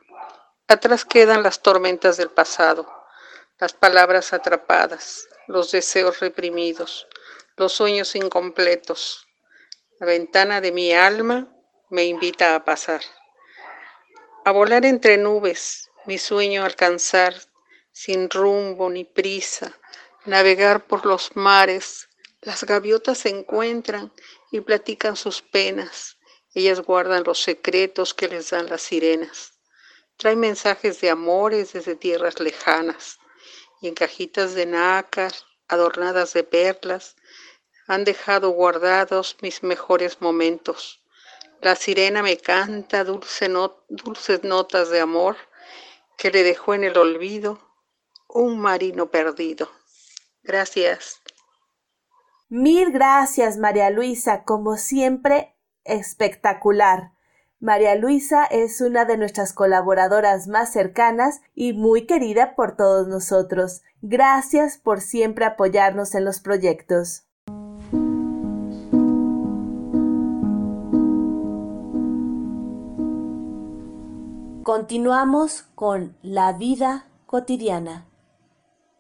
Atrás 0.69 1.07
quedan 1.07 1.43
las 1.43 1.63
tormentas 1.63 2.19
del 2.19 2.29
pasado, 2.29 2.87
las 3.59 3.73
palabras 3.73 4.35
atrapadas, 4.35 5.29
los 5.47 5.71
deseos 5.71 6.21
reprimidos, 6.21 7.07
los 7.57 7.73
sueños 7.73 8.15
incompletos. 8.17 9.27
La 10.01 10.07
ventana 10.07 10.61
de 10.61 10.73
mi 10.73 10.93
alma 10.93 11.49
me 11.91 12.05
invita 12.05 12.55
a 12.55 12.65
pasar, 12.65 13.03
a 14.45 14.51
volar 14.51 14.85
entre 14.85 15.17
nubes, 15.17 15.91
mi 16.07 16.19
sueño 16.19 16.65
alcanzar, 16.65 17.35
sin 17.93 18.29
rumbo 18.29 18.91
ni 18.91 19.05
prisa, 19.05 19.79
navegar 20.25 20.87
por 20.87 21.07
los 21.07 21.37
mares. 21.37 22.09
Las 22.41 22.65
gaviotas 22.65 23.19
se 23.19 23.31
encuentran 23.31 24.13
y 24.51 24.61
platican 24.61 25.17
sus 25.17 25.43
penas. 25.43 26.19
Ellas 26.55 26.81
guardan 26.81 27.25
los 27.25 27.43
secretos 27.43 28.15
que 28.15 28.29
les 28.29 28.51
dan 28.51 28.69
las 28.69 28.83
sirenas. 28.83 29.55
Traen 30.17 30.41
mensajes 30.41 31.01
de 31.01 31.11
amores 31.11 31.73
desde 31.73 31.97
tierras 31.97 32.39
lejanas 32.39 33.19
y 33.85 33.89
en 33.89 33.95
cajitas 33.95 34.55
de 34.55 34.65
nácar 34.65 35.31
adornadas 35.69 36.33
de 36.33 36.43
perlas 36.43 37.17
han 37.87 38.05
dejado 38.05 38.49
guardados 38.49 39.37
mis 39.43 39.63
mejores 39.63 40.23
momentos. 40.23 41.05
La 41.61 41.77
sirena 41.77 42.23
me 42.23 42.39
canta 42.39 43.05
dulces 43.05 44.43
notas 44.43 44.89
de 44.89 45.01
amor 45.01 45.37
que 46.17 46.31
le 46.31 46.43
dejó 46.43 46.73
en 46.73 46.85
el 46.85 46.97
olvido 46.97 47.61
un 48.27 48.59
marino 48.59 49.11
perdido. 49.11 49.71
Gracias. 50.43 51.21
Mil 52.49 52.91
gracias, 52.91 53.59
María 53.59 53.91
Luisa, 53.91 54.45
como 54.45 54.79
siempre, 54.79 55.59
espectacular. 55.85 57.14
María 57.65 57.95
Luisa 57.95 58.45
es 58.45 58.83
una 58.83 59.07
de 59.07 59.17
nuestras 59.17 59.55
colaboradoras 59.55 60.49
más 60.49 60.71
cercanas 60.71 61.41
y 61.55 61.73
muy 61.73 62.07
querida 62.07 62.55
por 62.57 62.77
todos 62.77 63.09
nosotros. 63.09 63.81
Gracias 64.03 64.77
por 64.77 65.01
siempre 65.01 65.47
apoyarnos 65.47 66.15
en 66.15 66.27
los 66.27 66.41
proyectos. 66.41 67.25
Continuamos 74.63 75.63
con 75.75 76.19
La 76.21 76.53
vida 76.53 77.07
cotidiana 77.25 78.05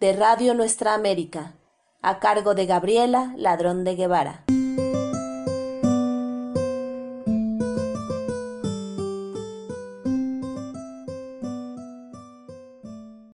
de 0.00 0.14
Radio 0.14 0.55
Nuestra 0.55 0.94
América, 0.94 1.53
a 2.00 2.18
cargo 2.18 2.55
de 2.55 2.64
Gabriela 2.64 3.35
Ladrón 3.37 3.85
de 3.85 3.94
Guevara. 3.94 4.44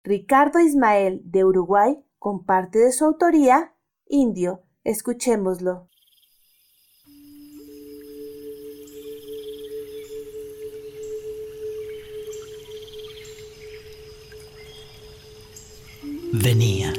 Ricardo 0.08 0.58
Ismael 0.58 1.20
de 1.22 1.44
Uruguay 1.44 1.98
comparte 2.18 2.78
de 2.78 2.92
su 2.92 3.04
autoría 3.04 3.74
Indio. 4.06 4.62
Escuchémoslo. 4.82 5.90
Venía. 16.32 16.94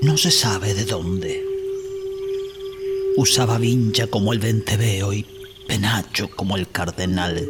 No 0.00 0.16
se 0.16 0.30
sabe 0.30 0.74
de 0.74 0.84
dónde. 0.84 1.44
Usaba 3.16 3.58
vincha 3.58 4.06
como 4.06 4.32
el 4.32 4.38
venteveo 4.38 5.12
y 5.12 5.26
penacho 5.66 6.30
como 6.36 6.56
el 6.56 6.70
cardenal. 6.70 7.48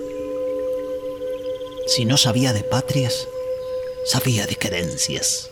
Si 1.89 2.07
no 2.07 2.17
sabía 2.17 2.55
de 2.55 2.63
patrias, 2.63 3.29
sabía 4.09 4.47
de 4.47 4.57
querencias. 4.57 5.51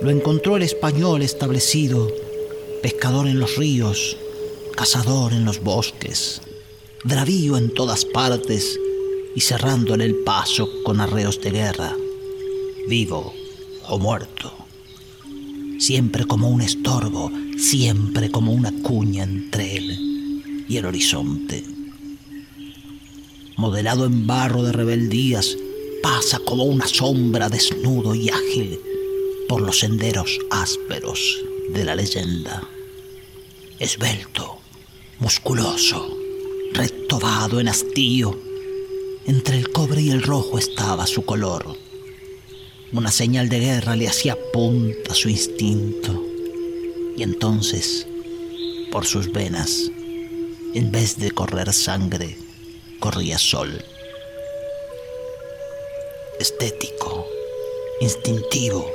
Lo 0.00 0.10
encontró 0.10 0.56
el 0.56 0.62
español 0.62 1.20
establecido, 1.20 2.10
pescador 2.82 3.26
en 3.26 3.38
los 3.38 3.56
ríos, 3.56 4.16
cazador 4.74 5.34
en 5.34 5.44
los 5.44 5.62
bosques, 5.62 6.40
dravío 7.04 7.58
en 7.58 7.72
todas 7.74 8.06
partes 8.06 8.80
y 9.36 9.40
cerrándole 9.42 10.06
el 10.06 10.16
paso 10.16 10.70
con 10.84 11.00
arreos 11.00 11.40
de 11.42 11.50
guerra, 11.50 11.94
vivo 12.88 13.34
o 13.86 13.98
muerto, 13.98 14.54
siempre 15.78 16.24
como 16.24 16.48
un 16.48 16.62
estorbo, 16.62 17.30
siempre 17.58 18.30
como 18.30 18.52
una 18.52 18.72
cuña 18.82 19.24
entre 19.24 19.76
él 19.76 20.64
y 20.66 20.78
el 20.78 20.86
horizonte. 20.86 21.62
Modelado 23.56 24.06
en 24.06 24.26
barro 24.26 24.62
de 24.62 24.72
rebeldías, 24.72 25.56
pasa 26.04 26.38
como 26.38 26.64
una 26.64 26.86
sombra 26.86 27.48
desnudo 27.48 28.14
y 28.14 28.28
ágil 28.28 28.78
por 29.48 29.62
los 29.62 29.78
senderos 29.78 30.38
ásperos 30.50 31.42
de 31.70 31.82
la 31.82 31.94
leyenda. 31.94 32.62
Esbelto, 33.78 34.58
musculoso, 35.18 36.14
retobado 36.74 37.58
en 37.58 37.68
hastío, 37.68 38.38
entre 39.24 39.56
el 39.56 39.72
cobre 39.72 40.02
y 40.02 40.10
el 40.10 40.22
rojo 40.22 40.58
estaba 40.58 41.06
su 41.06 41.24
color. 41.24 41.74
Una 42.92 43.10
señal 43.10 43.48
de 43.48 43.60
guerra 43.60 43.96
le 43.96 44.06
hacía 44.06 44.36
punta 44.52 45.14
su 45.14 45.30
instinto. 45.30 46.22
Y 47.16 47.22
entonces, 47.22 48.06
por 48.92 49.06
sus 49.06 49.32
venas, 49.32 49.90
en 50.74 50.92
vez 50.92 51.16
de 51.16 51.30
correr 51.30 51.72
sangre, 51.72 52.36
corría 53.00 53.38
sol. 53.38 53.82
Estético, 56.40 57.26
instintivo, 58.00 58.90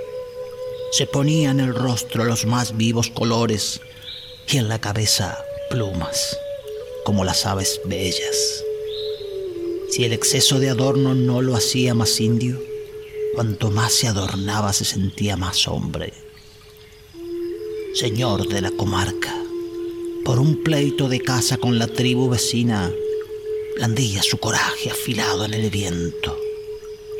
se 0.91 1.05
ponía 1.05 1.51
en 1.51 1.61
el 1.61 1.73
rostro 1.73 2.25
los 2.25 2.45
más 2.45 2.75
vivos 2.75 3.09
colores 3.09 3.79
y 4.47 4.57
en 4.57 4.67
la 4.67 4.81
cabeza 4.81 5.41
plumas, 5.69 6.37
como 7.05 7.23
las 7.23 7.45
aves 7.45 7.79
bellas. 7.85 8.63
Si 9.89 10.03
el 10.03 10.11
exceso 10.11 10.59
de 10.59 10.69
adorno 10.69 11.15
no 11.15 11.41
lo 11.41 11.55
hacía 11.55 11.93
más 11.93 12.19
indio, 12.19 12.61
cuanto 13.35 13.71
más 13.71 13.93
se 13.93 14.07
adornaba 14.07 14.73
se 14.73 14.83
sentía 14.83 15.37
más 15.37 15.67
hombre. 15.67 16.13
Señor 17.93 18.49
de 18.49 18.61
la 18.61 18.71
comarca, 18.71 19.33
por 20.25 20.39
un 20.39 20.61
pleito 20.61 21.07
de 21.07 21.21
caza 21.21 21.57
con 21.57 21.79
la 21.79 21.87
tribu 21.87 22.29
vecina, 22.29 22.91
blandía 23.77 24.21
su 24.23 24.37
coraje 24.39 24.91
afilado 24.91 25.45
en 25.45 25.53
el 25.53 25.69
viento, 25.69 26.37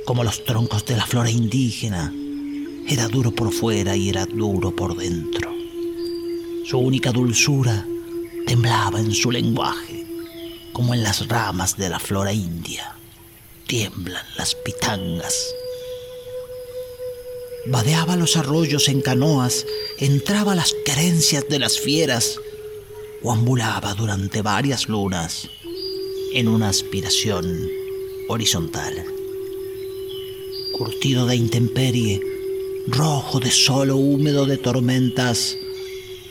como 0.09 0.23
los 0.23 0.43
troncos 0.43 0.83
de 0.85 0.97
la 0.97 1.05
flora 1.05 1.29
indígena 1.29 2.11
era 2.87 3.07
duro 3.07 3.29
por 3.29 3.53
fuera 3.53 3.95
y 3.95 4.09
era 4.09 4.25
duro 4.25 4.75
por 4.75 4.97
dentro. 4.97 5.51
Su 6.65 6.79
única 6.79 7.11
dulzura 7.11 7.85
temblaba 8.47 8.99
en 8.99 9.13
su 9.13 9.29
lenguaje, 9.29 10.07
como 10.73 10.95
en 10.95 11.03
las 11.03 11.27
ramas 11.27 11.77
de 11.77 11.89
la 11.89 11.99
flora 11.99 12.33
india. 12.33 12.95
Tiemblan 13.67 14.25
las 14.35 14.55
pitangas. 14.55 15.45
Vadeaba 17.67 18.15
los 18.15 18.35
arroyos 18.35 18.89
en 18.89 19.01
canoas, 19.01 19.67
entraba 19.99 20.53
a 20.53 20.55
las 20.55 20.73
querencias 20.85 21.47
de 21.49 21.59
las 21.59 21.79
fieras 21.79 22.39
o 23.21 23.31
ambulaba 23.31 23.93
durante 23.93 24.41
varias 24.41 24.89
lunas 24.89 25.47
en 26.33 26.47
una 26.47 26.69
aspiración 26.69 27.69
horizontal. 28.27 29.18
Curtido 30.73 31.25
de 31.25 31.35
intemperie, 31.35 32.21
rojo 32.87 33.39
de 33.39 33.51
solo 33.51 33.97
húmedo 33.97 34.45
de 34.45 34.57
tormentas, 34.57 35.57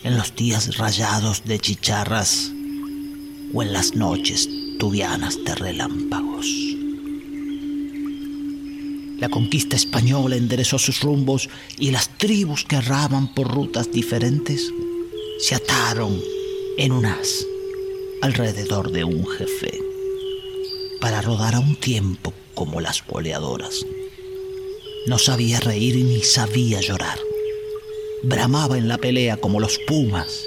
en 0.04 0.16
los 0.16 0.34
días 0.34 0.76
rayados 0.76 1.44
de 1.44 1.58
chicharras 1.58 2.52
o 3.52 3.62
en 3.62 3.72
las 3.72 3.94
noches 3.94 4.48
tubianas 4.78 5.44
de 5.44 5.54
relámpagos. 5.54 6.46
La 9.18 9.28
conquista 9.28 9.76
española 9.76 10.36
enderezó 10.36 10.78
sus 10.78 11.00
rumbos 11.00 11.48
y 11.76 11.90
las 11.90 12.16
tribus 12.18 12.64
que 12.64 12.76
erraban 12.76 13.34
por 13.34 13.52
rutas 13.52 13.90
diferentes 13.90 14.72
se 15.40 15.56
ataron 15.56 16.20
en 16.78 16.92
un 16.92 17.06
as 17.06 17.44
alrededor 18.22 18.92
de 18.92 19.04
un 19.04 19.26
jefe 19.26 19.80
para 21.00 21.22
rodar 21.22 21.54
a 21.54 21.60
un 21.60 21.76
tiempo 21.76 22.32
como 22.54 22.80
las 22.80 23.04
boleadoras. 23.06 23.84
No 25.08 25.16
sabía 25.16 25.58
reír 25.58 25.96
ni 26.04 26.20
sabía 26.20 26.82
llorar. 26.82 27.18
Bramaba 28.22 28.76
en 28.76 28.88
la 28.88 28.98
pelea 28.98 29.38
como 29.38 29.58
los 29.58 29.78
pumas 29.78 30.44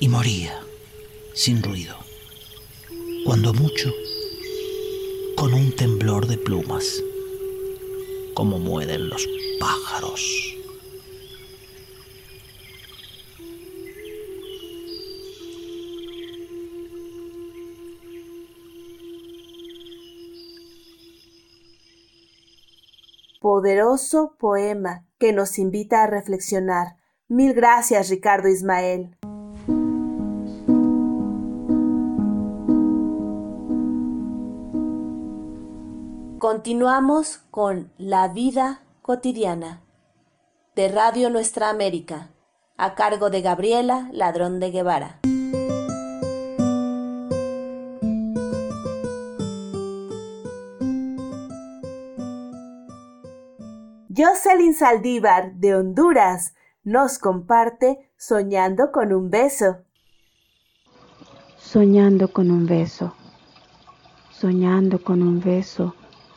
y 0.00 0.08
moría 0.08 0.60
sin 1.34 1.62
ruido. 1.62 1.96
Cuando 3.24 3.54
mucho, 3.54 3.94
con 5.36 5.54
un 5.54 5.70
temblor 5.70 6.26
de 6.26 6.36
plumas, 6.36 7.00
como 8.34 8.58
mueren 8.58 9.08
los 9.08 9.24
pájaros. 9.60 10.53
Poderoso 23.44 24.36
poema 24.38 25.04
que 25.18 25.34
nos 25.34 25.58
invita 25.58 26.02
a 26.02 26.06
reflexionar. 26.06 26.96
Mil 27.28 27.52
gracias, 27.52 28.08
Ricardo 28.08 28.48
Ismael. 28.48 29.18
Continuamos 36.38 37.36
con 37.50 37.92
La 37.98 38.28
vida 38.28 38.80
cotidiana 39.02 39.82
de 40.74 40.88
Radio 40.88 41.28
Nuestra 41.28 41.68
América, 41.68 42.30
a 42.78 42.94
cargo 42.94 43.28
de 43.28 43.42
Gabriela 43.42 44.08
Ladrón 44.10 44.58
de 44.58 44.70
Guevara. 44.70 45.20
Jocelyn 54.16 54.74
Saldívar, 54.74 55.54
de 55.54 55.74
Honduras, 55.74 56.54
nos 56.84 57.18
comparte 57.18 58.10
Soñando 58.16 58.92
con 58.92 59.12
un 59.12 59.28
beso. 59.28 59.78
Soñando 61.58 62.28
con 62.28 62.52
un 62.52 62.64
beso, 62.66 63.12
soñando 64.30 65.02
con 65.02 65.20
un 65.20 65.40
beso 65.40 65.96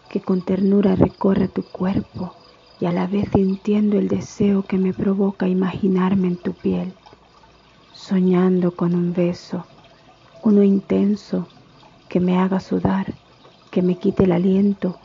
que 0.09 0.21
con 0.21 0.41
ternura 0.41 0.95
recorre 0.95 1.49
tu 1.49 1.61
cuerpo 1.63 2.33
y 2.79 2.87
a 2.87 2.91
la 2.91 3.05
vez 3.05 3.29
sintiendo 3.31 3.99
el 3.99 4.07
deseo 4.07 4.63
que 4.63 4.79
me 4.79 4.93
provoca 4.93 5.47
imaginarme 5.47 6.29
en 6.29 6.37
tu 6.37 6.53
piel. 6.53 6.95
Soñando 7.93 8.75
con 8.75 8.95
un 8.95 9.13
beso, 9.13 9.65
uno 10.41 10.63
intenso 10.63 11.47
que 12.09 12.19
me 12.19 12.39
haga 12.39 12.59
sudar, 12.59 13.13
que 13.69 13.83
me 13.83 13.99
quite 13.99 14.23
el 14.23 14.31
aliento, 14.31 14.97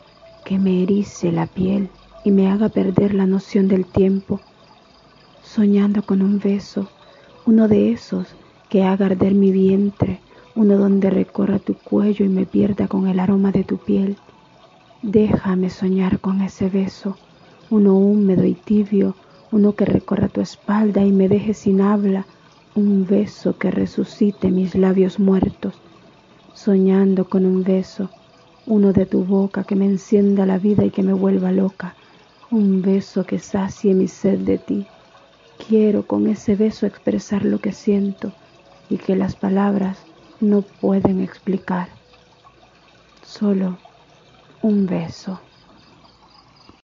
que 0.43 0.57
me 0.57 0.81
erice 0.81 1.31
la 1.31 1.45
piel 1.45 1.91
y 2.23 2.31
me 2.31 2.49
haga 2.49 2.69
perder 2.69 3.13
la 3.13 3.25
noción 3.25 3.67
del 3.67 3.85
tiempo, 3.85 4.39
soñando 5.41 6.03
con 6.03 6.21
un 6.21 6.39
beso, 6.39 6.87
uno 7.45 7.67
de 7.67 7.91
esos 7.91 8.27
que 8.69 8.83
haga 8.83 9.07
arder 9.07 9.33
mi 9.33 9.51
vientre, 9.51 10.19
uno 10.55 10.77
donde 10.77 11.09
recorra 11.09 11.59
tu 11.59 11.75
cuello 11.75 12.25
y 12.25 12.29
me 12.29 12.45
pierda 12.45 12.87
con 12.87 13.07
el 13.07 13.19
aroma 13.19 13.51
de 13.51 13.63
tu 13.63 13.77
piel. 13.77 14.17
Déjame 15.01 15.69
soñar 15.69 16.19
con 16.19 16.41
ese 16.41 16.69
beso, 16.69 17.17
uno 17.69 17.95
húmedo 17.95 18.45
y 18.45 18.53
tibio, 18.53 19.15
uno 19.51 19.73
que 19.73 19.85
recorra 19.85 20.29
tu 20.29 20.41
espalda 20.41 21.03
y 21.03 21.11
me 21.11 21.27
deje 21.27 21.53
sin 21.53 21.81
habla, 21.81 22.25
un 22.75 23.05
beso 23.05 23.57
que 23.57 23.69
resucite 23.69 24.49
mis 24.49 24.75
labios 24.75 25.19
muertos, 25.19 25.75
soñando 26.53 27.25
con 27.25 27.45
un 27.45 27.63
beso, 27.63 28.09
uno 28.65 28.93
de 28.93 29.05
tu 29.05 29.25
boca 29.25 29.63
que 29.63 29.75
me 29.75 29.85
encienda 29.85 30.45
la 30.45 30.57
vida 30.57 30.85
y 30.85 30.89
que 30.89 31.03
me 31.03 31.13
vuelva 31.13 31.51
loca, 31.51 31.95
un 32.53 32.83
beso 32.83 33.25
que 33.25 33.39
sacie 33.39 33.95
mi 33.95 34.07
sed 34.07 34.39
de 34.39 34.59
ti. 34.59 34.87
Quiero 35.67 36.05
con 36.05 36.27
ese 36.27 36.55
beso 36.55 36.85
expresar 36.85 37.43
lo 37.45 37.59
que 37.59 37.71
siento 37.71 38.31
y 38.89 38.99
que 38.99 39.15
las 39.15 39.35
palabras 39.35 39.97
no 40.39 40.61
pueden 40.61 41.19
explicar. 41.19 41.87
Solo 43.23 43.79
un 44.61 44.85
beso. 44.85 45.41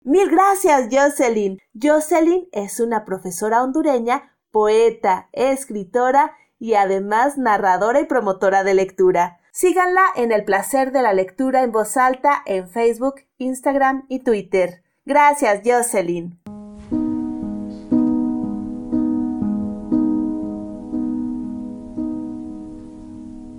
Mil 0.02 0.30
gracias, 0.30 0.88
Jocelyn. 0.92 1.58
Jocelyn 1.72 2.46
es 2.52 2.78
una 2.78 3.06
profesora 3.06 3.62
hondureña, 3.62 4.36
poeta, 4.50 5.30
escritora 5.32 6.36
y 6.58 6.74
además 6.74 7.38
narradora 7.38 8.00
y 8.00 8.04
promotora 8.04 8.64
de 8.64 8.74
lectura. 8.74 9.40
Síganla 9.50 10.04
en 10.14 10.30
el 10.30 10.44
placer 10.44 10.92
de 10.92 11.00
la 11.00 11.14
lectura 11.14 11.62
en 11.62 11.72
voz 11.72 11.96
alta 11.96 12.42
en 12.44 12.68
Facebook, 12.68 13.22
Instagram 13.38 14.04
y 14.10 14.18
Twitter. 14.24 14.83
Gracias, 15.06 15.60
Jocelyn. 15.62 16.38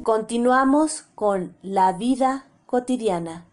Continuamos 0.02 1.04
con 1.14 1.56
La 1.62 1.92
Vida 1.94 2.48
Cotidiana 2.66 3.46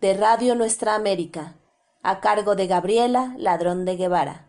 de 0.00 0.14
Radio 0.14 0.56
Nuestra 0.56 0.96
América, 0.96 1.54
a 2.02 2.18
cargo 2.20 2.56
de 2.56 2.66
Gabriela 2.66 3.34
Ladrón 3.38 3.84
de 3.84 3.96
Guevara. 3.96 4.44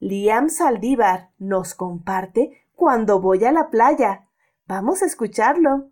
Liam 0.00 0.48
Saldívar 0.48 1.30
nos 1.38 1.74
comparte 1.74 2.64
cuando 2.80 3.20
voy 3.20 3.44
a 3.44 3.52
la 3.52 3.68
playa. 3.68 4.24
Vamos 4.66 5.02
a 5.02 5.04
escucharlo. 5.04 5.90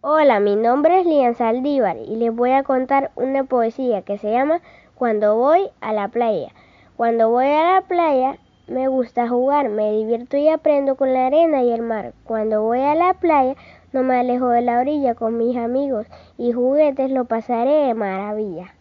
Hola, 0.00 0.38
mi 0.38 0.54
nombre 0.54 1.00
es 1.00 1.04
Liam 1.04 1.34
Saldívar 1.34 1.96
y 1.96 2.14
les 2.14 2.32
voy 2.32 2.52
a 2.52 2.62
contar 2.62 3.10
una 3.16 3.42
poesía 3.42 4.02
que 4.02 4.18
se 4.18 4.30
llama 4.30 4.60
Cuando 4.94 5.34
voy 5.34 5.68
a 5.80 5.92
la 5.92 6.06
playa. 6.06 6.52
Cuando 6.96 7.28
voy 7.28 7.46
a 7.46 7.72
la 7.72 7.80
playa 7.80 8.38
me 8.68 8.86
gusta 8.86 9.28
jugar, 9.28 9.68
me 9.68 9.90
divierto 9.90 10.36
y 10.36 10.48
aprendo 10.48 10.94
con 10.94 11.12
la 11.12 11.26
arena 11.26 11.64
y 11.64 11.72
el 11.72 11.82
mar. 11.82 12.14
Cuando 12.22 12.62
voy 12.62 12.78
a 12.78 12.94
la 12.94 13.14
playa 13.14 13.56
no 13.92 14.04
me 14.04 14.20
alejo 14.20 14.48
de 14.48 14.62
la 14.62 14.78
orilla 14.78 15.16
con 15.16 15.38
mis 15.38 15.56
amigos 15.56 16.06
y 16.38 16.52
juguetes 16.52 17.10
lo 17.10 17.24
pasaré 17.24 17.88
de 17.88 17.94
maravilla. 17.94 18.76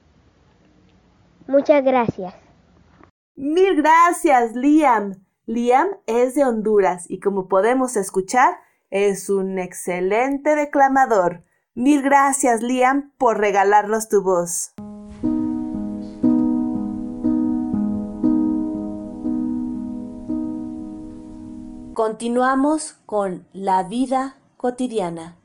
Muchas 1.48 1.84
gracias. 1.84 2.36
Mil 3.36 3.82
gracias, 3.82 4.54
Liam. 4.54 5.26
Liam 5.46 5.88
es 6.06 6.36
de 6.36 6.44
Honduras 6.44 7.06
y 7.10 7.20
como 7.20 7.48
podemos 7.48 7.96
escuchar, 7.96 8.60
es 8.90 9.30
un 9.30 9.58
excelente 9.58 10.56
declamador. 10.56 11.44
Mil 11.74 12.02
gracias, 12.02 12.62
Liam, 12.62 13.12
por 13.18 13.40
regalarnos 13.40 14.08
tu 14.08 14.22
voz. 14.22 14.74
Continuamos 21.94 22.94
con 23.06 23.48
La 23.52 23.84
vida 23.84 24.38
cotidiana 24.58 25.38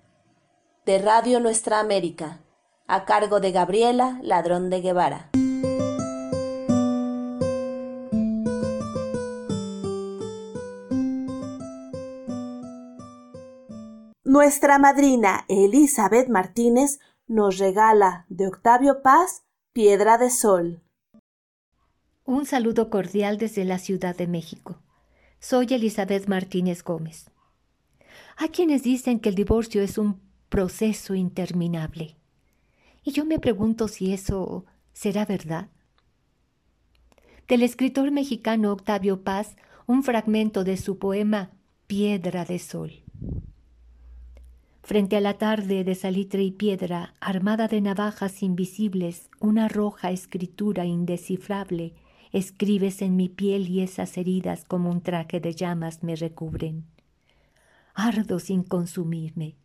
de 0.85 0.99
Radio 0.99 1.41
Nuestra 1.41 1.81
América, 1.81 2.41
a 2.87 3.05
cargo 3.05 3.41
de 3.41 3.53
Gabriela 3.53 4.19
Ladrón 4.23 4.71
de 4.71 4.81
Guevara. 4.81 5.31
Nuestra 14.47 14.79
madrina 14.79 15.45
Elizabeth 15.49 16.29
Martínez 16.29 17.01
nos 17.27 17.59
regala 17.59 18.27
de 18.29 18.47
Octavio 18.47 19.03
Paz 19.03 19.43
Piedra 19.73 20.19
de 20.19 20.31
Sol. 20.31 20.85
Un 22.25 22.47
saludo 22.47 22.89
cordial 22.89 23.39
desde 23.39 23.65
la 23.65 23.79
Ciudad 23.81 24.15
de 24.15 24.29
México. 24.29 24.81
Soy 25.41 25.67
Elizabeth 25.71 26.29
Martínez 26.29 26.85
Gómez. 26.85 27.29
Hay 28.37 28.51
quienes 28.51 28.85
dicen 28.85 29.19
que 29.19 29.31
el 29.31 29.35
divorcio 29.35 29.83
es 29.83 29.99
un 29.99 30.21
proceso 30.49 31.17
interminable. 31.17 32.15
Y 33.03 33.11
yo 33.11 33.25
me 33.25 33.41
pregunto 33.41 33.89
si 33.89 34.13
eso 34.13 34.65
será 34.93 35.25
verdad. 35.25 35.71
Del 37.49 37.65
escritor 37.65 38.13
mexicano 38.13 38.71
Octavio 38.71 39.25
Paz, 39.25 39.57
un 39.87 40.05
fragmento 40.05 40.63
de 40.63 40.77
su 40.77 41.01
poema 41.01 41.51
Piedra 41.89 42.45
de 42.45 42.61
Sol. 42.61 43.06
Frente 44.87 45.17
a 45.17 45.21
la 45.21 45.35
tarde 45.35 45.83
de 45.83 45.97
salitre 45.97 46.45
y 46.45 46.53
piedra, 46.53 47.17
armada 47.19 47.67
de 47.67 47.81
navajas 47.81 48.45
invisibles, 48.45 49.29
una 49.41 49.67
roja 49.67 50.13
escritura 50.13 50.85
indescifrable 50.85 51.93
escribes 52.31 53.03
en 53.03 53.17
mi 53.17 53.29
piel 53.29 53.69
y 53.69 53.81
esas 53.81 54.17
heridas 54.17 54.65
como 54.65 54.89
un 54.89 55.01
traje 55.01 55.41
de 55.41 55.57
llamas 55.57 56.05
me 56.05 56.15
recubren. 56.15 56.85
Ardo 57.95 58.39
sin 58.39 58.63
consumirme. 58.63 59.57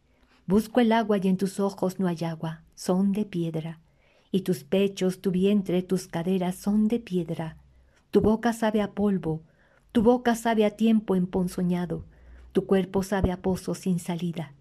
Busco 0.48 0.80
el 0.80 0.92
agua 0.92 1.20
y 1.22 1.28
en 1.28 1.38
tus 1.38 1.60
ojos 1.60 2.00
no 2.00 2.08
hay 2.08 2.24
agua, 2.24 2.64
son 2.74 3.12
de 3.12 3.26
piedra. 3.26 3.80
Y 4.32 4.42
tus 4.42 4.64
pechos, 4.64 5.22
tu 5.22 5.30
vientre, 5.30 5.84
tus 5.84 6.08
caderas 6.08 6.56
son 6.56 6.88
de 6.88 7.00
piedra. 7.00 7.58
Tu 8.10 8.22
boca 8.22 8.54
sabe 8.54 8.82
a 8.82 8.90
polvo, 8.90 9.44
tu 9.92 10.02
boca 10.02 10.34
sabe 10.34 10.66
a 10.66 10.72
tiempo 10.72 11.16
emponzoñado, 11.16 12.06
tu 12.54 12.66
cuerpo 12.66 13.04
sabe 13.04 13.32
a 13.32 13.38
pozo 13.38 13.76
sin 13.76 14.00
salida. 14.00 14.56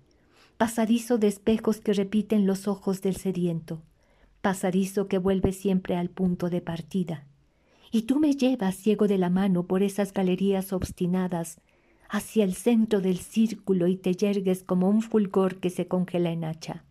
Pasadizo 0.61 1.17
de 1.17 1.27
espejos 1.27 1.81
que 1.81 1.95
repiten 1.95 2.47
los 2.47 2.69
ojos 2.69 3.01
del 3.01 3.17
sediento, 3.17 3.81
pasadizo 4.43 5.09
que 5.09 5.17
vuelve 5.17 5.55
siempre 5.55 5.97
al 5.97 6.11
punto 6.11 6.51
de 6.51 6.61
partida 6.61 7.25
y 7.91 8.03
tú 8.03 8.21
me 8.21 8.35
llevas 8.35 8.75
ciego 8.75 9.09
de 9.09 9.17
la 9.17 9.31
mano 9.31 9.63
por 9.63 9.83
esas 9.83 10.13
galerías 10.13 10.75
obstinadas 10.75 11.63
hacia 12.11 12.45
el 12.45 12.53
centro 12.53 13.01
del 13.01 13.17
círculo 13.17 13.87
y 13.87 13.97
te 13.97 14.13
yergues 14.13 14.63
como 14.63 14.91
un 14.91 15.01
fulgor 15.01 15.61
que 15.61 15.71
se 15.71 15.89
congela 15.89 16.31
en 16.31 16.45
hacha, 16.45 16.85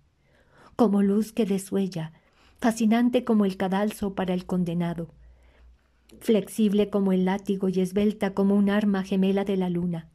como 0.75 1.03
luz 1.03 1.31
que 1.31 1.45
desuella, 1.45 2.11
fascinante 2.59 3.23
como 3.23 3.45
el 3.45 3.55
cadalso 3.55 4.15
para 4.15 4.33
el 4.33 4.47
condenado, 4.47 5.11
flexible 6.21 6.89
como 6.89 7.13
el 7.13 7.25
látigo 7.25 7.69
y 7.69 7.81
esbelta 7.81 8.33
como 8.33 8.55
un 8.55 8.71
arma 8.71 9.03
gemela 9.03 9.45
de 9.45 9.57
la 9.57 9.69
luna. 9.69 10.09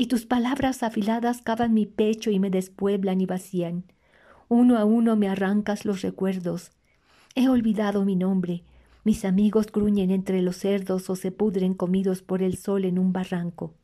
Y 0.00 0.06
tus 0.06 0.24
palabras 0.24 0.82
afiladas 0.82 1.42
cavan 1.42 1.74
mi 1.74 1.84
pecho 1.84 2.30
y 2.30 2.38
me 2.38 2.48
despueblan 2.48 3.20
y 3.20 3.26
vacían. 3.26 3.84
Uno 4.48 4.78
a 4.78 4.86
uno 4.86 5.14
me 5.14 5.28
arrancas 5.28 5.84
los 5.84 6.00
recuerdos. 6.00 6.70
He 7.34 7.50
olvidado 7.50 8.06
mi 8.06 8.16
nombre, 8.16 8.64
mis 9.04 9.26
amigos 9.26 9.70
gruñen 9.70 10.10
entre 10.10 10.40
los 10.40 10.56
cerdos 10.56 11.10
o 11.10 11.16
se 11.16 11.32
pudren 11.32 11.74
comidos 11.74 12.22
por 12.22 12.42
el 12.42 12.56
sol 12.56 12.86
en 12.86 12.98
un 12.98 13.12
barranco. 13.12 13.74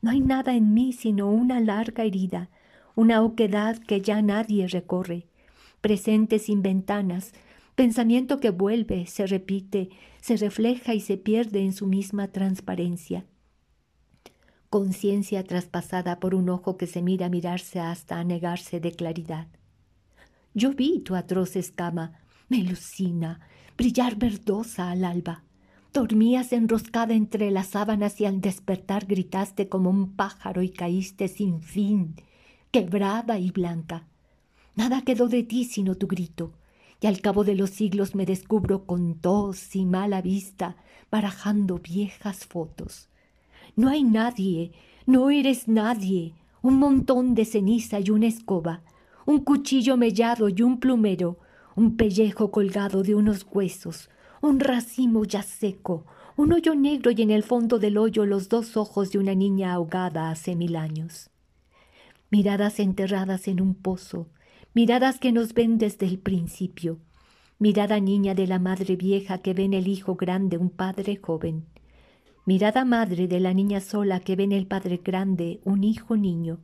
No 0.00 0.12
hay 0.12 0.20
nada 0.20 0.54
en 0.54 0.72
mí 0.72 0.94
sino 0.94 1.30
una 1.30 1.60
larga 1.60 2.04
herida, 2.04 2.48
una 2.94 3.20
oquedad 3.20 3.76
que 3.80 4.00
ya 4.00 4.22
nadie 4.22 4.66
recorre, 4.66 5.26
presente 5.82 6.38
sin 6.38 6.62
ventanas, 6.62 7.34
pensamiento 7.74 8.40
que 8.40 8.48
vuelve, 8.48 9.04
se 9.04 9.26
repite, 9.26 9.90
se 10.22 10.38
refleja 10.38 10.94
y 10.94 11.00
se 11.00 11.18
pierde 11.18 11.60
en 11.60 11.74
su 11.74 11.86
misma 11.86 12.28
transparencia. 12.28 13.26
Conciencia 14.70 15.42
traspasada 15.42 16.20
por 16.20 16.32
un 16.32 16.48
ojo 16.48 16.76
que 16.76 16.86
se 16.86 17.02
mira 17.02 17.26
a 17.26 17.28
mirarse 17.28 17.80
hasta 17.80 18.20
anegarse 18.20 18.78
de 18.78 18.92
claridad. 18.92 19.48
Yo 20.54 20.74
vi 20.74 21.00
tu 21.00 21.16
atroz 21.16 21.56
escama, 21.56 22.20
me 22.48 22.60
alucina, 22.60 23.40
brillar 23.76 24.14
verdosa 24.14 24.92
al 24.92 25.04
alba. 25.04 25.42
Dormías 25.92 26.52
enroscada 26.52 27.14
entre 27.14 27.50
las 27.50 27.66
sábanas 27.66 28.20
y 28.20 28.26
al 28.26 28.40
despertar 28.40 29.06
gritaste 29.06 29.68
como 29.68 29.90
un 29.90 30.14
pájaro 30.14 30.62
y 30.62 30.68
caíste 30.68 31.26
sin 31.26 31.62
fin, 31.62 32.14
quebrada 32.70 33.40
y 33.40 33.50
blanca. 33.50 34.06
Nada 34.76 35.02
quedó 35.02 35.26
de 35.26 35.42
ti 35.42 35.64
sino 35.64 35.96
tu 35.96 36.06
grito, 36.06 36.52
y 37.00 37.08
al 37.08 37.20
cabo 37.20 37.42
de 37.42 37.56
los 37.56 37.70
siglos 37.70 38.14
me 38.14 38.24
descubro 38.24 38.86
con 38.86 39.16
tos 39.16 39.74
y 39.74 39.84
mala 39.84 40.22
vista, 40.22 40.76
barajando 41.10 41.78
viejas 41.78 42.46
fotos. 42.46 43.08
No 43.76 43.88
hay 43.88 44.02
nadie, 44.02 44.72
no 45.06 45.30
eres 45.30 45.68
nadie, 45.68 46.34
un 46.62 46.78
montón 46.78 47.34
de 47.34 47.44
ceniza 47.44 48.00
y 48.00 48.10
una 48.10 48.26
escoba, 48.26 48.82
un 49.26 49.40
cuchillo 49.40 49.96
mellado 49.96 50.48
y 50.48 50.62
un 50.62 50.80
plumero, 50.80 51.38
un 51.76 51.96
pellejo 51.96 52.50
colgado 52.50 53.02
de 53.02 53.14
unos 53.14 53.46
huesos, 53.50 54.10
un 54.42 54.60
racimo 54.60 55.24
ya 55.24 55.42
seco, 55.42 56.04
un 56.36 56.52
hoyo 56.52 56.74
negro 56.74 57.10
y 57.10 57.22
en 57.22 57.30
el 57.30 57.42
fondo 57.42 57.78
del 57.78 57.98
hoyo 57.98 58.26
los 58.26 58.48
dos 58.48 58.76
ojos 58.76 59.12
de 59.12 59.18
una 59.18 59.34
niña 59.34 59.72
ahogada 59.72 60.30
hace 60.30 60.56
mil 60.56 60.76
años. 60.76 61.30
Miradas 62.30 62.80
enterradas 62.80 63.48
en 63.48 63.60
un 63.60 63.74
pozo, 63.74 64.28
miradas 64.74 65.18
que 65.18 65.32
nos 65.32 65.54
ven 65.54 65.78
desde 65.78 66.06
el 66.06 66.18
principio, 66.18 66.98
mirada 67.58 68.00
niña 68.00 68.34
de 68.34 68.46
la 68.46 68.58
madre 68.58 68.96
vieja 68.96 69.38
que 69.38 69.52
ve 69.54 69.64
en 69.64 69.74
el 69.74 69.88
hijo 69.88 70.14
grande 70.14 70.56
un 70.56 70.70
padre 70.70 71.16
joven, 71.16 71.66
mirada 72.46 72.84
madre 72.84 73.28
de 73.28 73.40
la 73.40 73.54
niña 73.54 73.80
sola 73.80 74.20
que 74.20 74.36
ve 74.36 74.44
en 74.44 74.52
el 74.52 74.66
padre 74.66 75.00
grande 75.04 75.60
un 75.64 75.84
hijo 75.84 76.16
niño, 76.16 76.60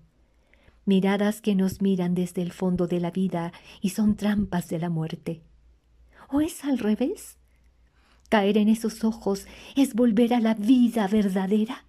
miradas 0.84 1.40
que 1.40 1.54
nos 1.54 1.82
miran 1.82 2.14
desde 2.14 2.42
el 2.42 2.52
fondo 2.52 2.86
de 2.86 3.00
la 3.00 3.10
vida 3.10 3.52
y 3.80 3.90
son 3.90 4.16
trampas 4.16 4.68
de 4.68 4.78
la 4.78 4.88
muerte. 4.88 5.42
¿O 6.28 6.40
es 6.40 6.64
al 6.64 6.78
revés? 6.78 7.38
Caer 8.28 8.58
en 8.58 8.68
esos 8.68 9.04
ojos 9.04 9.46
es 9.76 9.94
volver 9.94 10.34
a 10.34 10.40
la 10.40 10.54
vida 10.54 11.06
verdadera. 11.06 11.84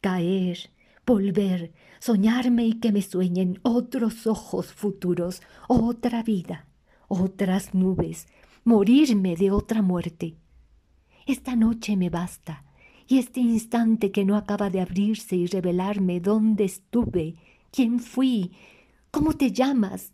Caer, 0.00 0.70
volver, 1.06 1.72
soñarme 1.98 2.66
y 2.66 2.74
que 2.74 2.92
me 2.92 3.02
sueñen 3.02 3.60
otros 3.62 4.26
ojos 4.26 4.72
futuros, 4.72 5.42
otra 5.68 6.22
vida, 6.22 6.66
otras 7.08 7.74
nubes, 7.74 8.26
morirme 8.64 9.36
de 9.36 9.50
otra 9.50 9.82
muerte. 9.82 10.36
Esta 11.26 11.56
noche 11.56 11.96
me 11.96 12.10
basta, 12.10 12.64
y 13.10 13.18
este 13.18 13.40
instante 13.40 14.12
que 14.12 14.24
no 14.24 14.36
acaba 14.36 14.70
de 14.70 14.80
abrirse 14.80 15.34
y 15.34 15.46
revelarme 15.46 16.20
dónde 16.20 16.64
estuve 16.64 17.36
¿Quién 17.72 18.00
fui? 18.00 18.52
¿Cómo 19.12 19.32
te 19.34 19.52
llamas? 19.52 20.12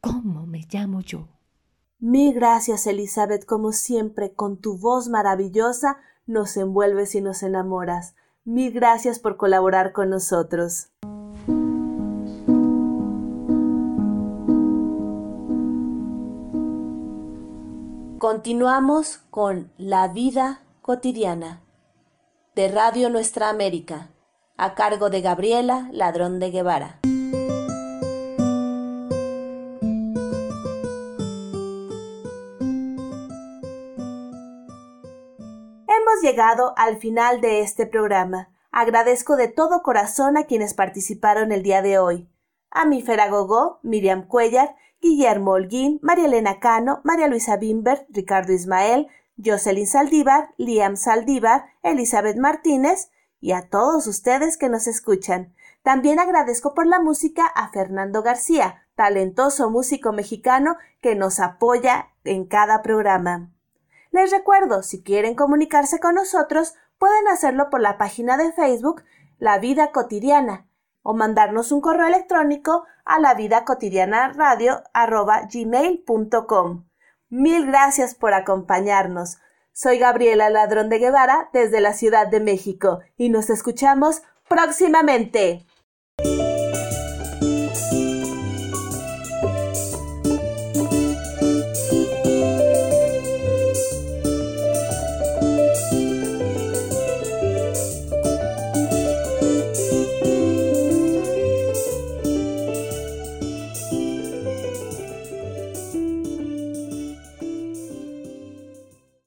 ¿Cómo 0.00 0.46
me 0.46 0.64
llamo 0.70 1.00
yo? 1.00 1.28
Mil 1.98 2.34
gracias, 2.34 2.86
Elizabeth, 2.86 3.44
como 3.44 3.72
siempre, 3.72 4.32
con 4.32 4.58
tu 4.58 4.78
voz 4.78 5.08
maravillosa 5.08 5.98
nos 6.26 6.56
envuelves 6.56 7.14
y 7.14 7.20
nos 7.20 7.42
enamoras. 7.42 8.14
Mil 8.44 8.72
gracias 8.72 9.18
por 9.18 9.36
colaborar 9.36 9.92
con 9.92 10.10
nosotros. 10.10 10.90
Continuamos 18.18 19.18
con 19.30 19.72
La 19.76 20.08
vida 20.08 20.62
cotidiana 20.80 21.63
de 22.54 22.68
Radio 22.68 23.10
Nuestra 23.10 23.48
América, 23.48 24.10
a 24.56 24.76
cargo 24.76 25.10
de 25.10 25.20
Gabriela 25.22 25.88
Ladrón 25.90 26.38
de 26.38 26.52
Guevara. 26.52 27.00
Hemos 35.88 36.22
llegado 36.22 36.74
al 36.76 36.98
final 36.98 37.40
de 37.40 37.60
este 37.60 37.86
programa. 37.86 38.50
Agradezco 38.70 39.34
de 39.34 39.48
todo 39.48 39.82
corazón 39.82 40.36
a 40.36 40.44
quienes 40.44 40.74
participaron 40.74 41.50
el 41.50 41.64
día 41.64 41.82
de 41.82 41.98
hoy. 41.98 42.28
A 42.70 42.84
mi 42.84 43.02
Feragogó, 43.02 43.80
Miriam 43.82 44.28
Cuellar, 44.28 44.76
Guillermo 45.00 45.52
Holguín, 45.52 45.98
María 46.02 46.26
Elena 46.26 46.60
Cano, 46.60 47.00
María 47.02 47.26
Luisa 47.26 47.56
Bimber, 47.56 48.06
Ricardo 48.10 48.52
Ismael, 48.52 49.08
Jocelyn 49.42 49.86
Saldívar, 49.86 50.54
Liam 50.56 50.96
Saldívar, 50.96 51.66
Elizabeth 51.82 52.36
Martínez 52.36 53.10
y 53.40 53.52
a 53.52 53.68
todos 53.68 54.06
ustedes 54.06 54.56
que 54.56 54.68
nos 54.68 54.86
escuchan. 54.86 55.54
También 55.82 56.18
agradezco 56.18 56.74
por 56.74 56.86
la 56.86 56.98
música 56.98 57.46
a 57.46 57.68
Fernando 57.70 58.22
García, 58.22 58.86
talentoso 58.94 59.70
músico 59.70 60.12
mexicano 60.12 60.76
que 61.00 61.14
nos 61.14 61.40
apoya 61.40 62.10
en 62.24 62.46
cada 62.46 62.82
programa. 62.82 63.50
Les 64.10 64.30
recuerdo, 64.30 64.82
si 64.82 65.02
quieren 65.02 65.34
comunicarse 65.34 66.00
con 66.00 66.14
nosotros, 66.14 66.74
pueden 66.98 67.28
hacerlo 67.28 67.68
por 67.70 67.80
la 67.80 67.98
página 67.98 68.36
de 68.36 68.52
Facebook 68.52 69.02
La 69.38 69.58
Vida 69.58 69.92
Cotidiana 69.92 70.66
o 71.04 71.14
mandarnos 71.14 71.70
un 71.70 71.80
correo 71.80 72.08
electrónico 72.08 72.84
a 73.04 73.20
la 73.20 73.34
vida 73.34 73.64
cotidiana 73.64 74.32
radio 74.32 74.82
gmail.com. 75.52 76.84
Mil 77.36 77.66
gracias 77.66 78.14
por 78.14 78.32
acompañarnos. 78.32 79.38
Soy 79.72 79.98
Gabriela 79.98 80.50
Ladrón 80.50 80.88
de 80.88 81.00
Guevara 81.00 81.50
desde 81.52 81.80
la 81.80 81.92
Ciudad 81.92 82.28
de 82.28 82.38
México 82.38 83.00
y 83.16 83.28
nos 83.28 83.50
escuchamos 83.50 84.22
próximamente. 84.48 85.66